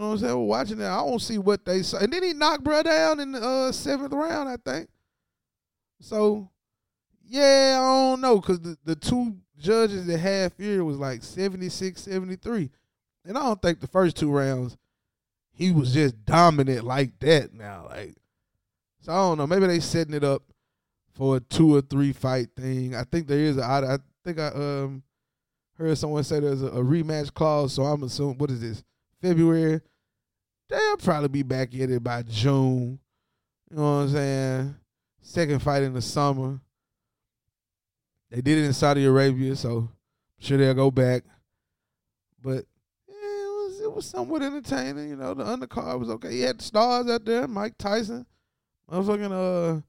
know 0.00 0.06
what 0.06 0.12
I'm 0.12 0.18
saying, 0.18 0.34
We're 0.34 0.44
watching 0.44 0.78
that. 0.78 0.90
I 0.90 0.96
don't 1.06 1.20
see 1.20 1.38
what 1.38 1.64
they 1.64 1.82
saw. 1.82 1.98
And 1.98 2.12
then 2.12 2.22
he 2.22 2.32
knocked 2.32 2.64
bro 2.64 2.82
down 2.82 3.20
in 3.20 3.32
the 3.32 3.40
uh, 3.40 3.72
seventh 3.72 4.12
round, 4.12 4.48
I 4.48 4.56
think. 4.56 4.88
So, 6.00 6.48
yeah, 7.32 7.78
I 7.80 8.10
don't 8.10 8.20
know. 8.20 8.40
Because 8.40 8.60
the, 8.60 8.76
the 8.84 8.94
two 8.94 9.36
judges 9.58 10.06
that 10.06 10.18
had 10.18 10.52
Fury 10.52 10.82
was 10.82 10.98
like 10.98 11.22
76, 11.22 12.02
73. 12.02 12.70
And 13.24 13.38
I 13.38 13.42
don't 13.42 13.62
think 13.62 13.80
the 13.80 13.86
first 13.86 14.16
two 14.16 14.30
rounds 14.30 14.76
he 15.52 15.70
was 15.70 15.94
just 15.94 16.24
dominant 16.24 16.84
like 16.84 17.18
that 17.20 17.54
now. 17.54 17.86
Like, 17.88 18.16
so 19.00 19.12
I 19.12 19.16
don't 19.16 19.38
know. 19.38 19.46
Maybe 19.46 19.66
they 19.66 19.80
setting 19.80 20.14
it 20.14 20.24
up 20.24 20.42
for 21.14 21.36
a 21.36 21.40
two 21.40 21.74
or 21.74 21.80
three 21.80 22.12
fight 22.12 22.48
thing. 22.56 22.94
I 22.94 23.04
think 23.04 23.26
there 23.26 23.38
is 23.38 23.56
a. 23.58 23.62
I, 23.62 23.94
I 23.94 23.98
think 24.24 24.38
I 24.38 24.48
um 24.48 25.02
heard 25.78 25.96
someone 25.96 26.24
say 26.24 26.40
there's 26.40 26.62
a, 26.62 26.66
a 26.66 26.82
rematch 26.82 27.32
clause. 27.32 27.74
So 27.74 27.82
I'm 27.84 28.02
assuming 28.02 28.38
what 28.38 28.50
is 28.50 28.60
this 28.60 28.82
February? 29.20 29.80
They'll 30.68 30.96
probably 30.96 31.28
be 31.28 31.42
back 31.42 31.74
in 31.74 31.92
it 31.92 32.02
by 32.02 32.22
June. 32.22 32.98
You 33.70 33.76
know 33.76 33.82
what 33.82 33.88
I'm 33.88 34.08
saying? 34.10 34.76
Second 35.22 35.62
fight 35.62 35.82
in 35.82 35.92
the 35.92 36.02
summer. 36.02 36.60
They 38.32 38.40
did 38.40 38.56
it 38.56 38.64
in 38.64 38.72
Saudi 38.72 39.04
Arabia, 39.04 39.54
so 39.54 39.76
I'm 39.78 39.88
sure 40.38 40.56
they'll 40.56 40.72
go 40.72 40.90
back. 40.90 41.22
But 42.42 42.64
yeah, 43.06 43.14
it 43.14 43.66
was 43.66 43.80
it 43.82 43.92
was 43.94 44.06
somewhat 44.06 44.40
entertaining. 44.40 45.10
You 45.10 45.16
know, 45.16 45.34
the 45.34 45.44
undercard 45.44 45.98
was 46.00 46.08
okay. 46.08 46.32
He 46.32 46.40
had 46.40 46.58
the 46.58 46.64
stars 46.64 47.10
out 47.10 47.26
there, 47.26 47.46
Mike 47.46 47.76
Tyson, 47.76 48.24
motherfucking 48.90 49.84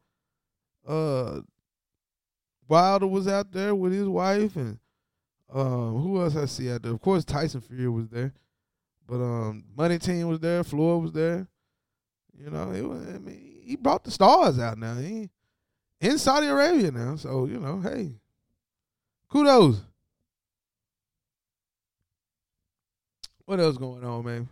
uh 0.88 0.92
uh 0.92 1.40
Wilder 2.68 3.08
was 3.08 3.30
out 3.30 3.50
there 3.54 3.74
with 3.74 3.94
his 3.94 4.10
wife, 4.10 4.58
and 4.58 4.78
um 5.54 6.02
who 6.02 6.22
else 6.22 6.36
I 6.36 6.44
see 6.44 6.70
out 6.70 6.82
there? 6.82 6.92
Of 6.92 7.00
course, 7.00 7.24
Tyson 7.24 7.62
Fury 7.62 7.88
was 7.88 8.10
there, 8.10 8.34
but 9.08 9.22
um 9.22 9.64
Money 9.74 10.00
Team 10.00 10.28
was 10.28 10.42
there, 10.42 10.66
Floyd 10.66 11.02
was 11.02 11.12
there. 11.14 11.48
You 12.38 12.50
know, 12.50 12.74
it 12.74 12.82
was. 12.82 13.08
I 13.08 13.20
mean, 13.20 13.62
he 13.64 13.78
brought 13.78 14.04
the 14.04 14.12
stars 14.12 14.60
out 14.60 14.78
now. 14.78 14.96
He 14.96 15.30
in 16.02 16.18
Saudi 16.18 16.48
Arabia 16.48 16.92
now, 16.92 17.16
so 17.16 17.46
you 17.46 17.58
know, 17.58 17.80
hey, 17.80 18.16
kudos. 19.34 19.82
What 23.46 23.60
else 23.60 23.78
going 23.78 24.04
on, 24.04 24.24
man? 24.24 24.48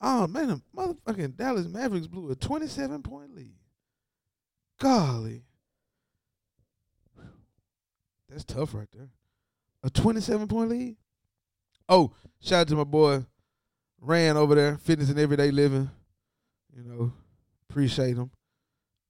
Oh 0.00 0.26
man, 0.26 0.48
the 0.48 0.62
motherfucking 0.74 1.36
Dallas 1.36 1.66
Mavericks 1.68 2.06
blew 2.06 2.30
a 2.30 2.34
twenty-seven 2.34 3.02
point 3.02 3.36
lead. 3.36 3.54
Golly, 4.80 5.42
that's 8.28 8.44
tough 8.44 8.74
right 8.74 8.88
there. 8.92 9.10
A 9.82 9.90
twenty-seven 9.90 10.48
point 10.48 10.70
lead. 10.70 10.96
Oh, 11.88 12.12
shout 12.40 12.62
out 12.62 12.68
to 12.68 12.76
my 12.76 12.84
boy 12.84 13.24
Rand 14.00 14.38
over 14.38 14.54
there, 14.54 14.78
fitness 14.78 15.10
and 15.10 15.18
everyday 15.18 15.50
living. 15.50 15.90
You 16.74 16.82
know, 16.82 17.12
appreciate 17.68 18.16
them. 18.16 18.30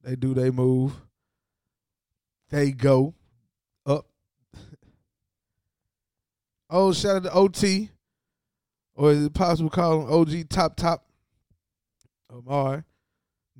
They 0.03 0.15
do 0.15 0.33
they 0.33 0.51
move. 0.51 0.93
They 2.49 2.71
go 2.71 3.15
up. 3.85 4.05
Oh, 6.75 6.93
shout 6.93 7.15
out 7.15 7.23
to 7.23 7.33
OT. 7.33 7.89
Or 8.95 9.11
is 9.11 9.25
it 9.25 9.33
possible 9.33 9.69
to 9.69 9.75
call 9.75 10.01
him 10.01 10.13
OG 10.13 10.49
Top 10.49 10.75
Top? 10.75 11.05
Omar. 12.29 12.85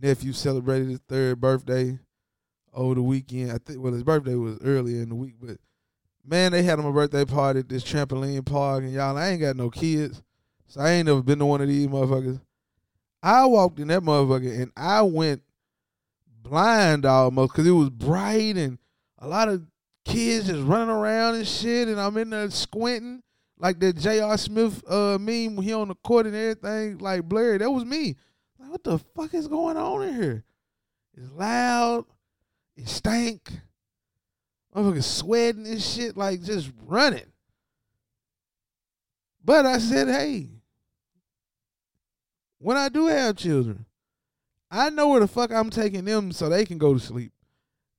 Nephew 0.01 0.33
celebrated 0.33 0.89
his 0.89 0.99
third 1.07 1.39
birthday 1.39 1.97
over 2.73 2.95
the 2.95 3.01
weekend. 3.01 3.51
I 3.51 3.57
think 3.57 3.81
well 3.81 3.93
his 3.93 4.03
birthday 4.03 4.35
was 4.35 4.59
earlier 4.63 5.01
in 5.01 5.09
the 5.09 5.15
week, 5.15 5.35
but 5.41 5.57
man, 6.25 6.51
they 6.51 6.63
had 6.63 6.79
him 6.79 6.85
a 6.85 6.91
birthday 6.91 7.23
party 7.23 7.59
at 7.59 7.69
this 7.69 7.83
trampoline 7.83 8.45
park, 8.45 8.83
and 8.83 8.91
y'all, 8.91 9.17
I 9.17 9.29
ain't 9.29 9.41
got 9.41 9.55
no 9.55 9.69
kids. 9.69 10.21
So 10.67 10.81
I 10.81 10.91
ain't 10.91 11.05
never 11.05 11.21
been 11.21 11.39
to 11.39 11.45
one 11.45 11.61
of 11.61 11.67
these 11.67 11.87
motherfuckers. 11.87 12.41
I 13.23 13.45
walked 13.45 13.79
in 13.79 13.87
that 13.87 14.01
motherfucker 14.01 14.61
and 14.61 14.71
I 14.75 15.01
went 15.03 15.41
blind 16.27 17.05
almost 17.05 17.53
because 17.53 17.67
it 17.67 17.71
was 17.71 17.89
bright 17.89 18.57
and 18.57 18.77
a 19.19 19.27
lot 19.27 19.47
of 19.49 19.65
kids 20.05 20.47
just 20.47 20.63
running 20.63 20.89
around 20.89 21.35
and 21.35 21.47
shit, 21.47 21.87
and 21.87 21.99
I'm 21.99 22.15
in 22.17 22.29
there 22.29 22.49
squinting 22.49 23.23
like 23.57 23.79
that 23.79 23.97
J.R. 23.97 24.37
Smith 24.37 24.83
uh, 24.89 25.17
meme 25.19 25.55
when 25.55 25.65
he 25.65 25.73
on 25.73 25.87
the 25.87 25.95
court 25.95 26.25
and 26.27 26.35
everything 26.35 26.97
like 26.99 27.23
blurry. 27.23 27.57
That 27.57 27.71
was 27.71 27.85
me. 27.85 28.15
Like, 28.59 28.71
what 28.71 28.83
the 28.83 28.99
fuck 29.15 29.33
is 29.33 29.47
going 29.47 29.77
on 29.77 30.03
in 30.03 30.15
here? 30.15 30.43
It's 31.15 31.31
loud. 31.31 32.05
It 32.75 32.87
stank. 32.87 33.51
Motherfuckers 34.75 35.03
sweating 35.03 35.65
and 35.65 35.81
shit, 35.81 36.17
like 36.17 36.43
just 36.43 36.71
running. 36.85 37.31
But 39.43 39.65
I 39.65 39.77
said, 39.77 40.07
hey, 40.07 40.49
when 42.57 42.75
I 42.75 42.89
do 42.89 43.07
have 43.07 43.37
children, 43.37 43.85
I 44.69 44.89
know 44.89 45.09
where 45.09 45.21
the 45.21 45.27
fuck 45.27 45.51
I'm 45.51 45.69
taking 45.69 46.03
them 46.03 46.31
so 46.31 46.49
they 46.49 46.65
can 46.65 46.77
go 46.77 46.93
to 46.93 46.99
sleep. 46.99 47.31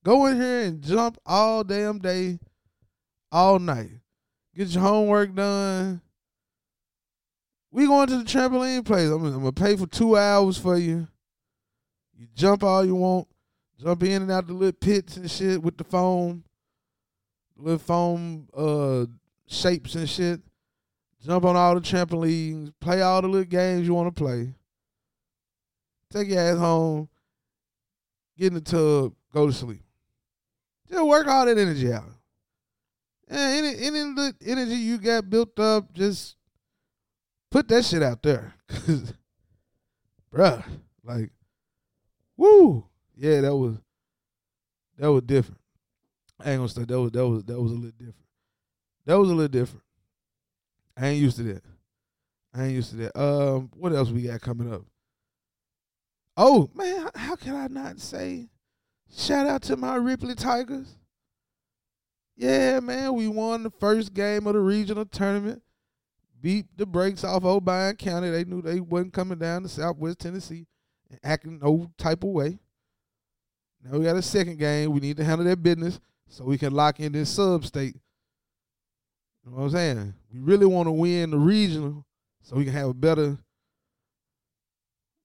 Go 0.07 0.27
in 0.27 0.40
here 0.40 0.61
and 0.61 0.81
jump 0.83 1.19
all 1.27 1.64
damn 1.64 1.99
day, 1.99 2.38
all 3.33 3.59
night. 3.59 3.90
Get 4.55 4.69
your 4.69 4.85
homework 4.85 5.35
done. 5.35 6.01
We 7.73 7.88
going 7.88 8.07
to 8.11 8.19
the 8.19 8.23
trampoline 8.23 8.85
place. 8.85 9.11
I'm, 9.11 9.25
I'm 9.25 9.33
gonna 9.33 9.51
pay 9.51 9.75
for 9.75 9.88
two 9.88 10.16
hours 10.16 10.57
for 10.59 10.79
you. 10.79 11.09
You 12.16 12.29
jump 12.37 12.62
all 12.62 12.85
you 12.85 12.95
want. 12.95 13.27
Jump 13.83 14.05
in 14.05 14.23
and 14.23 14.31
out 14.31 14.47
the 14.47 14.53
little 14.53 14.71
pits 14.71 15.16
and 15.16 15.29
shit 15.29 15.61
with 15.61 15.77
the 15.77 15.83
foam, 15.83 16.45
little 17.57 17.81
foam 17.81 18.47
uh 18.57 19.07
shapes 19.49 19.97
and 19.97 20.09
shit. 20.09 20.40
Jump 21.21 21.45
on 21.45 21.57
all 21.57 21.75
the 21.75 21.81
trampolines. 21.81 22.73
Play 22.81 23.03
all 23.03 23.23
the 23.23 23.29
little 23.29 23.45
games 23.45 23.88
you 23.88 23.95
want 23.95 24.14
to 24.14 24.23
play. 24.23 24.55
Take 26.12 26.29
your 26.29 26.38
ass 26.38 26.59
home. 26.59 27.09
Get 28.38 28.47
in 28.47 28.55
the 28.55 28.61
tub. 28.61 29.12
Go 29.35 29.49
to 29.49 29.53
sleep. 29.53 29.83
Just 30.90 31.05
work 31.05 31.27
all 31.27 31.46
that 31.46 31.59
energy 31.59 31.92
out. 31.92 32.05
Yeah, 33.29 33.38
any 33.38 33.68
any 33.85 34.03
little 34.03 34.33
energy 34.44 34.75
you 34.75 34.99
got 34.99 35.29
built 35.29 35.59
up, 35.59 35.92
just 35.92 36.37
put 37.51 37.68
that 37.68 37.85
shit 37.85 38.03
out 38.03 38.22
there. 38.22 38.55
Cause, 38.68 39.14
bruh, 40.33 40.64
like, 41.05 41.31
woo, 42.37 42.87
yeah, 43.16 43.40
that 43.40 43.57
was 43.57 43.77
that 44.99 45.11
was 45.11 45.22
different. 45.22 45.61
I 46.38 46.51
ain't 46.51 46.59
gonna 46.59 46.68
say 46.68 46.85
that 46.85 47.01
was 47.01 47.11
that 47.12 47.27
was 47.27 47.44
that 47.44 47.61
was 47.61 47.72
a 47.72 47.75
little 47.75 47.90
different. 47.90 48.27
That 49.07 49.18
was 49.18 49.31
a 49.31 49.35
little 49.35 49.49
different. 49.49 49.83
I 50.96 51.09
ain't 51.09 51.22
used 51.22 51.37
to 51.38 51.42
that. 51.44 51.62
I 52.55 52.64
ain't 52.64 52.75
used 52.75 52.90
to 52.90 52.96
that. 52.96 53.20
Um, 53.20 53.70
what 53.75 53.92
else 53.92 54.11
we 54.11 54.22
got 54.22 54.40
coming 54.40 54.72
up? 54.72 54.83
Oh 56.37 56.70
man, 56.75 57.09
how 57.14 57.35
can 57.37 57.57
I 57.57 57.66
not 57.66 57.99
say 57.99 58.49
shout 59.14 59.47
out 59.47 59.62
to 59.62 59.77
my 59.77 59.97
Ripley 59.97 60.35
Tigers? 60.35 60.97
Yeah, 62.37 62.81
man, 62.81 63.14
we 63.14 63.29
won 63.29 63.62
the 63.62 63.71
first 63.71 64.12
game 64.12 64.47
of 64.47 64.55
the 64.55 64.61
regional 64.61 65.07
tournament. 65.07 65.62
Beat 66.40 66.66
the 66.77 66.85
brakes 66.85 67.25
off 67.25 67.42
Obion 67.45 67.97
County. 67.99 68.31
They 68.31 68.45
knew 68.45 68.61
they 68.61 68.81
wasn't 68.81 69.14
coming 69.14 69.38
down 69.38 69.62
to 69.62 69.69
Southwest 69.69 70.19
Tennessee 70.19 70.66
and 71.11 71.19
acting 71.25 71.59
no 71.62 71.90
type 71.97 72.23
of 72.23 72.31
way. 72.31 72.59
Now 73.83 73.99
we 73.99 74.05
got 74.05 74.16
a 74.16 74.23
second 74.23 74.59
game. 74.59 74.92
We 74.92 75.01
need 75.01 75.16
to 75.16 75.25
handle 75.25 75.47
that 75.47 75.62
business 75.62 75.99
so 76.29 76.45
we 76.45 76.59
can 76.59 76.75
lock 76.75 77.01
in 77.01 77.12
this 77.12 77.31
sub 77.31 77.64
state. 77.64 77.97
You 79.45 79.51
know 79.51 79.59
what 79.59 79.64
I'm 79.64 79.71
saying? 79.71 80.14
We 80.33 80.40
really 80.40 80.66
want 80.66 80.88
to 80.88 80.92
win 80.92 81.31
the 81.31 81.38
regional 81.38 82.05
so 82.42 82.57
we 82.57 82.64
can 82.64 82.75
have 82.75 82.88
a 82.88 82.95
better, 82.95 83.23
you 83.23 83.37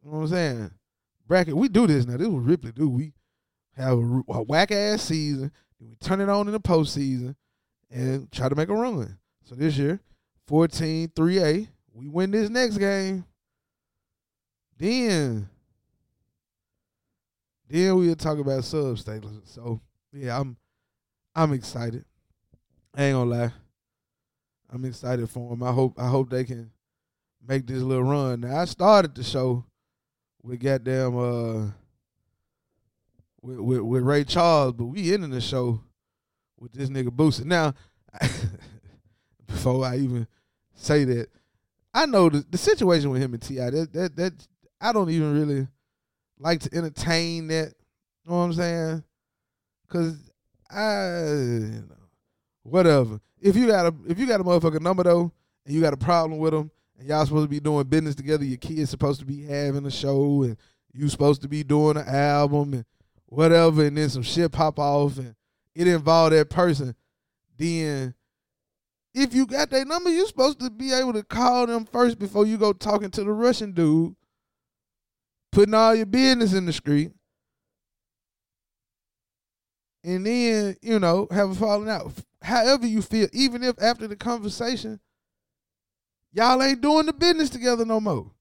know 0.06 0.12
what 0.12 0.20
I'm 0.20 0.28
saying? 0.28 0.72
Bracket. 1.28 1.58
We 1.58 1.68
do 1.68 1.88
this 1.88 2.06
now. 2.06 2.18
This 2.18 2.28
is 2.28 2.34
what 2.34 2.46
Ripley 2.46 2.72
do. 2.72 2.90
We 2.90 3.14
have 3.82 3.98
a, 3.98 4.22
a 4.30 4.44
whack 4.44 4.72
ass 4.72 5.04
season 5.04 5.52
we 5.82 5.96
turn 5.96 6.22
it 6.22 6.30
on 6.30 6.48
in 6.48 6.54
the 6.54 6.60
postseason 6.60 7.36
and 7.90 8.32
try 8.32 8.48
to 8.48 8.56
make 8.56 8.70
a 8.70 8.76
run. 8.76 9.18
So 9.44 9.56
this 9.56 9.78
year, 9.78 10.00
14 10.48 11.10
3A. 11.10 11.68
We 11.94 12.08
win 12.08 12.32
this 12.32 12.50
next 12.50 12.78
game. 12.78 13.26
Then, 14.78 15.50
then 17.68 17.96
we'll 17.96 18.16
talk 18.16 18.38
about 18.38 18.64
sub 18.64 18.98
status. 18.98 19.32
So 19.46 19.82
yeah, 20.14 20.40
I'm 20.40 20.58
I'm 21.36 21.54
excited. 21.54 22.06
I 22.96 23.06
ain't 23.06 23.16
gonna 23.16 23.30
lie. 23.30 23.52
I'm 24.72 24.86
excited 24.86 25.30
for 25.30 25.50
them. 25.50 25.64
I 25.64 25.72
hope 25.72 26.00
I 26.00 26.08
hope 26.08 26.30
they 26.30 26.44
can 26.44 26.72
make 27.46 27.68
this 27.68 27.82
little 27.82 28.04
run. 28.04 28.42
Now 28.42 28.58
I 28.62 28.66
started 28.66 29.16
the 29.16 29.24
show 29.24 29.66
with 30.42 30.60
goddamn 30.60 31.18
uh 31.18 31.72
with, 33.42 33.60
with, 33.60 33.82
with 33.82 34.04
Ray 34.04 34.24
Charles, 34.24 34.74
but 34.74 34.86
we 34.86 35.14
ending 35.14 35.32
the 35.32 35.42
show 35.42 35.82
with 36.60 36.72
this 36.74 36.90
nigga 36.90 37.10
Boosie. 37.10 37.46
Now, 37.46 37.74
before 39.48 39.86
I 39.86 39.98
even 39.98 40.28
say 40.76 41.04
that, 41.06 41.28
I 41.94 42.06
know 42.06 42.30
the, 42.30 42.46
the 42.50 42.58
situation 42.58 43.10
with 43.10 43.22
him 43.22 43.34
and 43.34 43.42
Ti. 43.42 43.56
That 43.56 43.90
that 43.94 44.16
that 44.16 44.48
I 44.80 44.94
don't 44.94 45.10
even 45.10 45.34
really 45.34 45.68
like 46.40 46.62
to 46.62 46.76
entertain 46.76 47.48
that. 47.48 47.74
You 48.24 48.32
know 48.32 48.38
what 48.38 48.44
I'm 48.44 48.54
saying? 48.54 49.04
Cause 49.90 50.32
I, 50.70 51.18
you 51.20 51.86
know, 51.90 51.96
whatever. 52.64 53.20
If 53.42 53.56
you 53.56 53.68
got 53.68 53.88
a 53.88 53.96
if 54.08 54.20
you 54.20 54.26
got 54.26 54.40
a 54.40 54.44
motherfucking 54.44 54.82
number 54.82 55.04
though, 55.04 55.32
and 55.66 55.76
you 55.76 55.82
got 55.82 55.94
a 55.94 55.98
problem 55.98 56.40
with 56.40 56.54
them, 56.54 56.72
and 56.98 57.08
y'all 57.08 57.26
supposed 57.26 57.46
to 57.46 57.50
be 57.50 57.60
doing 57.60 57.84
business 57.86 58.16
together, 58.16 58.46
your 58.46 58.58
kids 58.58 58.90
supposed 58.90 59.20
to 59.20 59.26
be 59.26 59.44
having 59.44 59.86
a 59.86 59.92
show, 59.92 60.44
and 60.44 60.56
you 60.94 61.10
supposed 61.10 61.42
to 61.42 61.50
be 61.50 61.64
doing 61.64 61.98
an 61.98 62.08
album, 62.08 62.74
and 62.74 62.86
whatever, 63.32 63.86
and 63.86 63.98
then 63.98 64.10
some 64.10 64.22
shit 64.22 64.52
pop 64.52 64.78
off 64.78 65.18
and 65.18 65.34
it 65.74 65.88
involved 65.88 66.34
that 66.36 66.50
person, 66.50 66.94
then 67.58 68.14
if 69.14 69.34
you 69.34 69.46
got 69.46 69.70
their 69.70 69.86
number, 69.86 70.10
you're 70.10 70.28
supposed 70.28 70.60
to 70.60 70.70
be 70.70 70.92
able 70.92 71.14
to 71.14 71.24
call 71.24 71.66
them 71.66 71.86
first 71.86 72.20
before 72.20 72.46
you 72.46 72.58
go 72.58 72.74
talking 72.74 73.10
to 73.12 73.24
the 73.24 73.32
Russian 73.32 73.72
dude, 73.72 74.16
putting 75.52 75.74
all 75.74 75.96
your 75.96 76.06
business 76.06 76.54
in 76.54 76.66
the 76.66 76.74
street, 76.74 77.12
and 80.04 80.26
then, 80.26 80.76
you 80.82 81.00
know, 81.00 81.28
have 81.32 81.52
a 81.52 81.56
falling 81.56 81.90
out. 81.90 82.12
However 82.42 82.86
you 82.86 83.02
feel, 83.02 83.30
even 83.32 83.64
if 83.64 83.82
after 83.82 84.08
the 84.08 84.16
conversation, 84.18 85.00
y'all 86.34 86.62
ain't 86.62 86.82
doing 86.82 87.06
the 87.06 87.14
business 87.14 87.50
together 87.50 87.86
no 87.86 88.02
more. 88.02 88.32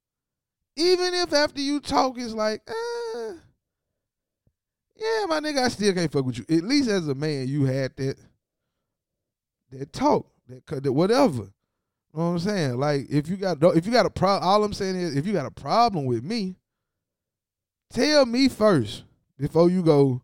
Even 0.75 1.15
if 1.15 1.33
after 1.33 1.61
you 1.61 1.79
talk, 1.79 2.19
it's 2.19 2.33
like, 2.33 2.63
eh, 2.67 3.10
yeah, 5.01 5.27
my 5.27 5.41
nigga, 5.41 5.65
I 5.65 5.69
still 5.69 5.95
can't 5.95 6.13
fuck 6.13 6.25
with 6.25 6.39
you. 6.39 6.45
At 6.57 6.65
least 6.65 6.91
as 6.91 7.09
a 7.09 7.15
man, 7.15 7.49
you 7.49 7.65
had 7.65 7.97
that. 7.97 8.17
that 9.71 9.93
talk, 9.93 10.27
that, 10.49 10.83
that 10.83 10.93
whatever. 10.93 11.53
You 12.13 12.19
know 12.19 12.27
what 12.27 12.33
I'm 12.33 12.39
saying? 12.41 12.79
Like 12.79 13.07
if 13.09 13.29
you 13.29 13.37
got 13.37 13.63
if 13.63 13.87
you 13.87 13.93
got 13.93 14.07
a 14.07 14.11
problem, 14.11 14.49
all 14.49 14.65
I'm 14.65 14.73
saying 14.73 14.97
is 14.97 15.17
if 15.17 15.27
you 15.27 15.33
got 15.33 15.47
a 15.47 15.51
problem 15.51 16.07
with 16.07 16.25
me, 16.25 16.57
tell 17.93 18.27
me 18.27 18.49
first 18.49 19.05
before 19.39 19.71
you 19.71 19.83
go. 19.83 20.23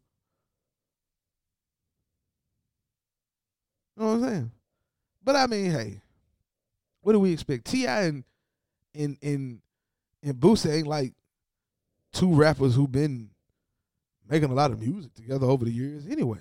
You 3.97 4.03
know 4.03 4.07
what 4.07 4.15
I'm 4.15 4.23
saying? 4.25 4.51
But 5.23 5.37
I 5.37 5.47
mean, 5.47 5.71
hey, 5.71 6.01
what 7.03 7.13
do 7.13 7.21
we 7.21 7.33
expect? 7.33 7.67
T.I. 7.67 8.03
and 8.03 8.25
and 8.95 9.17
and 9.23 9.61
and 10.25 10.35
Boosie 10.35 10.73
ain't 10.73 10.89
like 10.89 11.13
two 12.13 12.35
rappers 12.35 12.75
who've 12.75 12.91
been 12.91 13.31
making 14.29 14.51
a 14.51 14.55
lot 14.55 14.71
of 14.71 14.81
music 14.81 15.15
together 15.15 15.47
over 15.47 15.65
the 15.65 15.71
years 15.71 16.07
anyway. 16.07 16.41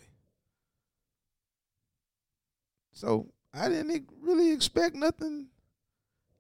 So 2.92 3.28
I 3.54 3.70
didn't 3.70 4.10
really 4.22 4.52
expect 4.52 4.96
nothing. 4.96 5.48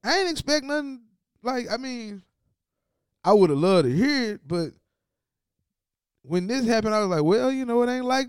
I 0.03 0.11
didn't 0.11 0.31
expect 0.31 0.65
nothing 0.65 1.01
like 1.43 1.67
I 1.71 1.77
mean, 1.77 2.23
I 3.23 3.33
would 3.33 3.49
have 3.49 3.59
loved 3.59 3.87
to 3.87 3.95
hear 3.95 4.33
it, 4.33 4.41
but 4.47 4.71
when 6.21 6.47
this 6.47 6.65
happened, 6.65 6.95
I 6.95 7.01
was 7.01 7.09
like, 7.09 7.23
well, 7.23 7.51
you 7.51 7.65
know, 7.65 7.81
it 7.83 7.89
ain't 7.89 8.05
like 8.05 8.27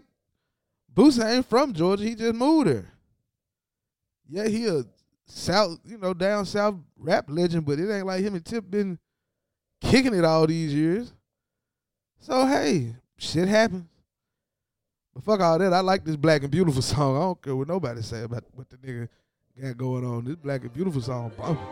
Boosie 0.95 1.25
ain't 1.25 1.49
from 1.49 1.73
Georgia. 1.73 2.05
He 2.05 2.15
just 2.15 2.35
moved 2.35 2.69
there. 2.69 2.93
Yeah, 4.29 4.49
he 4.49 4.67
a 4.67 4.85
south, 5.27 5.79
you 5.85 5.99
know, 5.99 6.15
down 6.15 6.47
south 6.47 6.77
rap 6.99 7.27
legend, 7.29 7.65
but 7.65 7.79
it 7.79 7.91
ain't 7.91 8.07
like 8.07 8.23
him 8.23 8.35
and 8.35 8.45
Tip 8.45 8.71
been 8.71 8.99
kicking 9.81 10.15
it 10.15 10.25
all 10.25 10.47
these 10.47 10.73
years. 10.75 11.13
So 12.19 12.47
hey, 12.47 12.97
shit 13.19 13.49
happens. 13.49 13.85
But 15.15 15.25
fuck 15.25 15.41
all 15.41 15.59
that. 15.59 15.73
I 15.73 15.81
like 15.81 16.05
this 16.05 16.17
Black 16.17 16.43
and 16.43 16.51
Beautiful 16.51 16.83
song. 16.93 17.17
I 17.17 17.21
don't 17.21 17.41
care 17.43 17.57
what 17.57 17.69
nobody 17.69 18.03
say 18.03 18.23
about 18.23 18.45
what 18.55 18.69
the 18.69 18.77
nigga 18.77 19.09
got 19.61 19.77
going 19.77 20.05
on. 20.05 20.25
This 20.25 20.37
Black 20.37 20.63
and 20.63 20.73
Beautiful 20.73 21.01
song, 21.01 21.33
bumping. 21.37 21.65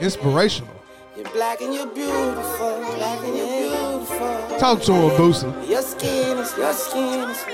Inspirational. 0.00 0.82
You're 1.16 1.30
black 1.30 1.60
and 1.60 1.72
you're 1.72 1.86
beautiful, 1.86 2.80
black 2.96 3.20
and 3.20 3.36
you're 3.36 3.46
beautiful. 3.46 4.58
Talk 4.58 4.82
to 4.82 4.92
him, 4.92 5.10
Boosie. 5.10 5.68
Your 5.68 5.82
skin 5.82 6.38
is, 6.38 6.56
your 6.56 6.72
skin 6.72 7.30
is. 7.30 7.44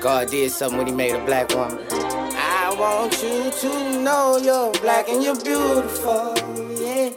God 0.00 0.30
did 0.30 0.52
something 0.52 0.78
when 0.78 0.86
he 0.86 0.92
made 0.92 1.12
a 1.16 1.24
black 1.24 1.48
woman. 1.48 1.84
I 1.90 2.72
want 2.78 3.20
you 3.20 3.50
to 3.50 4.00
know 4.00 4.36
you're 4.36 4.70
black 4.80 5.08
and 5.08 5.24
you're 5.24 5.34
beautiful, 5.34 6.34
yeah. 6.80 7.10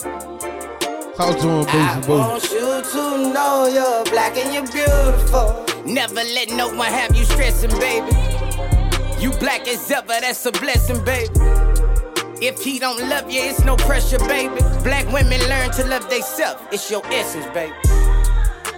Talk 1.20 1.38
to 1.40 1.50
him, 1.50 1.66
Boosie. 1.66 2.08
want 2.08 2.44
you 2.50 2.82
to 2.94 3.34
know 3.34 3.68
you're 3.68 4.06
black 4.06 4.38
and 4.38 4.54
you're 4.54 4.72
beautiful. 4.72 5.66
Never 5.86 6.14
let 6.16 6.50
no 6.52 6.70
one 6.70 6.88
have 6.88 7.14
you 7.14 7.26
stressing, 7.26 7.72
baby. 7.72 8.08
You 9.22 9.32
black 9.32 9.68
as 9.68 9.92
ever, 9.92 10.08
that's 10.08 10.46
a 10.46 10.54
blessing, 10.54 11.04
baby. 11.04 11.34
If 12.42 12.64
he 12.64 12.80
don't 12.80 13.10
love 13.10 13.30
you, 13.30 13.42
it's 13.42 13.66
no 13.66 13.76
pressure, 13.76 14.18
baby. 14.30 14.62
Black 14.82 15.12
women 15.12 15.42
learn 15.50 15.72
to 15.72 15.86
love 15.88 16.10
theyself. 16.10 16.66
It's 16.72 16.90
your 16.90 17.06
essence, 17.08 17.48
baby. 17.48 17.74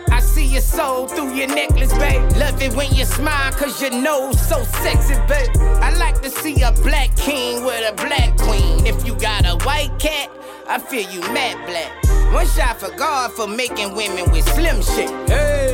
I 0.10 0.20
see 0.20 0.46
your 0.46 0.62
soul 0.62 1.08
through 1.08 1.36
your 1.36 1.48
necklace, 1.48 1.96
babe. 2.00 2.24
Love 2.38 2.60
it 2.60 2.74
when 2.74 2.92
you 2.96 3.06
smile, 3.06 3.52
cause 3.52 3.80
your 3.80 3.92
nose 3.92 4.42
so 4.50 4.64
sexy, 4.82 5.14
babe. 5.28 5.52
I 5.80 5.96
like 6.00 6.20
to 6.24 6.32
see 6.32 6.60
a 6.64 6.72
black 6.72 7.16
king 7.16 7.64
with 7.64 7.88
a 7.88 7.94
black 7.94 8.36
queen. 8.38 8.88
If 8.88 9.06
you 9.06 9.14
got 9.20 9.46
a 9.46 9.64
white 9.64 9.92
cat, 10.00 10.32
I 10.68 10.80
feel 10.80 11.08
you 11.08 11.22
mad 11.34 11.68
black. 11.68 12.11
One 12.32 12.48
shot 12.48 12.80
for 12.80 12.96
God 12.96 13.34
for 13.34 13.46
making 13.46 13.94
women 13.94 14.32
with 14.32 14.48
slim 14.56 14.82
shit. 14.82 15.12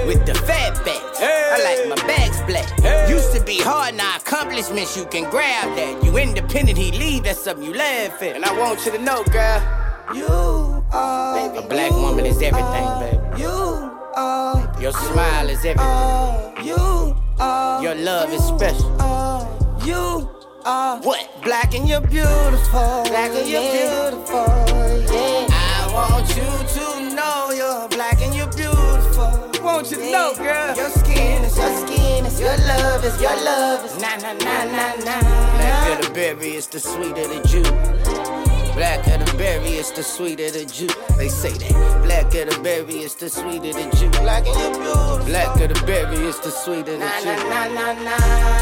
With 0.07 0.25
the 0.25 0.33
fat 0.33 0.73
backs. 0.83 1.19
I 1.21 1.61
like 1.63 1.87
my 1.89 2.07
bags 2.07 2.41
black. 2.47 2.67
Used 3.09 3.33
to 3.35 3.43
be 3.43 3.59
hard, 3.59 3.95
now 3.95 4.17
accomplishments 4.17 4.97
you 4.97 5.05
can 5.05 5.29
grab 5.29 5.75
that. 5.75 6.03
You 6.03 6.17
independent, 6.17 6.77
he 6.77 6.91
leave, 6.91 7.23
that's 7.25 7.43
something 7.43 7.63
you 7.63 7.73
laugh 7.73 8.21
at. 8.23 8.35
And 8.35 8.43
I 8.43 8.57
want 8.57 8.85
you 8.85 8.91
to 8.91 8.97
know, 8.97 9.23
girl. 9.25 9.61
You 10.15 10.83
are. 10.93 11.57
A 11.57 11.67
black 11.67 11.91
woman 11.91 12.25
is 12.25 12.41
everything, 12.41 12.87
baby. 12.99 13.41
You 13.41 13.49
are. 14.15 14.81
Your 14.81 14.93
smile 14.93 15.49
is 15.49 15.63
everything. 15.63 16.65
You 16.65 17.15
are. 17.39 17.83
Your 17.83 17.95
love 17.95 18.31
is 18.31 18.43
special. 18.43 18.89
You 19.85 20.29
are. 20.65 20.99
What? 21.01 21.29
Black 21.43 21.75
and 21.75 21.87
you're 21.87 22.01
beautiful. 22.01 23.03
Black 23.05 23.31
and 23.31 23.47
you're 23.47 23.61
beautiful. 23.61 24.45
Yeah. 25.13 25.56
I 25.97 26.11
want 26.11 26.29
you 26.29 26.43
to 26.77 27.15
know 27.15 27.51
you're 27.51 27.87
black 27.89 28.21
and 28.21 28.35
you're 28.35 28.51
beautiful. 28.53 29.49
Want 29.63 29.89
you 29.89 29.97
to 29.97 30.11
know, 30.11 30.33
girl. 30.37 30.75
Your 30.75 30.89
skin 30.89 31.43
is 31.43 31.57
your 31.57 31.73
skin 31.87 32.25
is 32.25 32.39
your 32.39 32.55
love 32.69 33.03
is 33.03 33.19
your 33.21 33.35
love 33.43 33.83
is 33.83 33.99
na 33.99 34.15
na 34.17 34.33
na 34.33 34.63
na 34.65 34.95
na. 35.03 35.19
Black 35.57 35.99
of 35.99 36.05
the 36.07 36.13
berry 36.13 36.55
is 36.55 36.67
the 36.67 36.79
sweet 36.79 37.17
of 37.17 37.29
the 37.29 37.41
Jew. 37.47 38.46
Black 38.77 39.07
of 39.07 39.25
the 39.25 39.37
berry 39.39 39.73
is 39.81 39.91
the 39.91 40.03
sweet 40.03 40.39
of 40.39 40.53
the 40.53 40.63
Jew. 40.63 40.85
They 41.17 41.29
say 41.29 41.49
that. 41.49 42.03
Black 42.05 42.27
of 42.35 42.53
the 42.53 42.61
berry 42.61 43.01
is 43.01 43.15
the 43.15 43.27
sweet 43.27 43.65
of 43.65 43.73
the 43.73 43.97
Jew. 43.97 44.11
Black 44.21 44.45
and 44.45 44.53
you're 44.53 44.77
beautiful. 44.77 45.25
Black 45.25 45.59
of 45.59 45.73
the 45.73 45.81
berry 45.87 46.17
is 46.17 46.39
the 46.41 46.51
sweet 46.51 46.87
of 46.87 46.99
the 47.01 47.11
Jew. 47.23 47.25
Na, 47.25 47.65
na, 47.73 47.73
na, 47.73 47.93
na. 48.05 48.17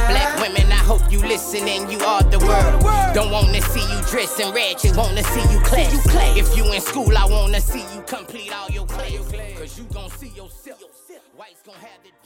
Black 0.07 0.39
women, 0.39 0.72
I 0.72 0.80
hope 0.88 1.03
you 1.11 1.20
listen 1.20 1.68
and 1.68 1.91
you 1.91 1.99
are 1.99 2.24
the 2.24 2.39
world. 2.39 2.80
Don't 3.13 3.30
wanna 3.30 3.61
see 3.61 3.84
you 3.91 3.99
dressing 4.07 4.53
ratchet, 4.53 4.95
wanna 4.95 5.22
see 5.22 5.43
you 5.51 5.59
class. 5.59 5.91
If 6.38 6.55
you 6.55 6.63
in 6.72 6.80
school, 6.80 7.11
I 7.18 7.26
wanna 7.26 7.59
see 7.59 7.84
you 7.93 8.01
complete 8.07 8.53
all 8.55 8.70
your 8.70 8.86
class. 8.86 9.20
Cause 9.59 9.78
you 9.78 9.84
gon' 9.91 10.09
see 10.11 10.30
yourself. 10.30 10.80
White's 11.36 11.61
gon' 11.66 11.76
have 11.76 11.99
advantage. 11.99 12.24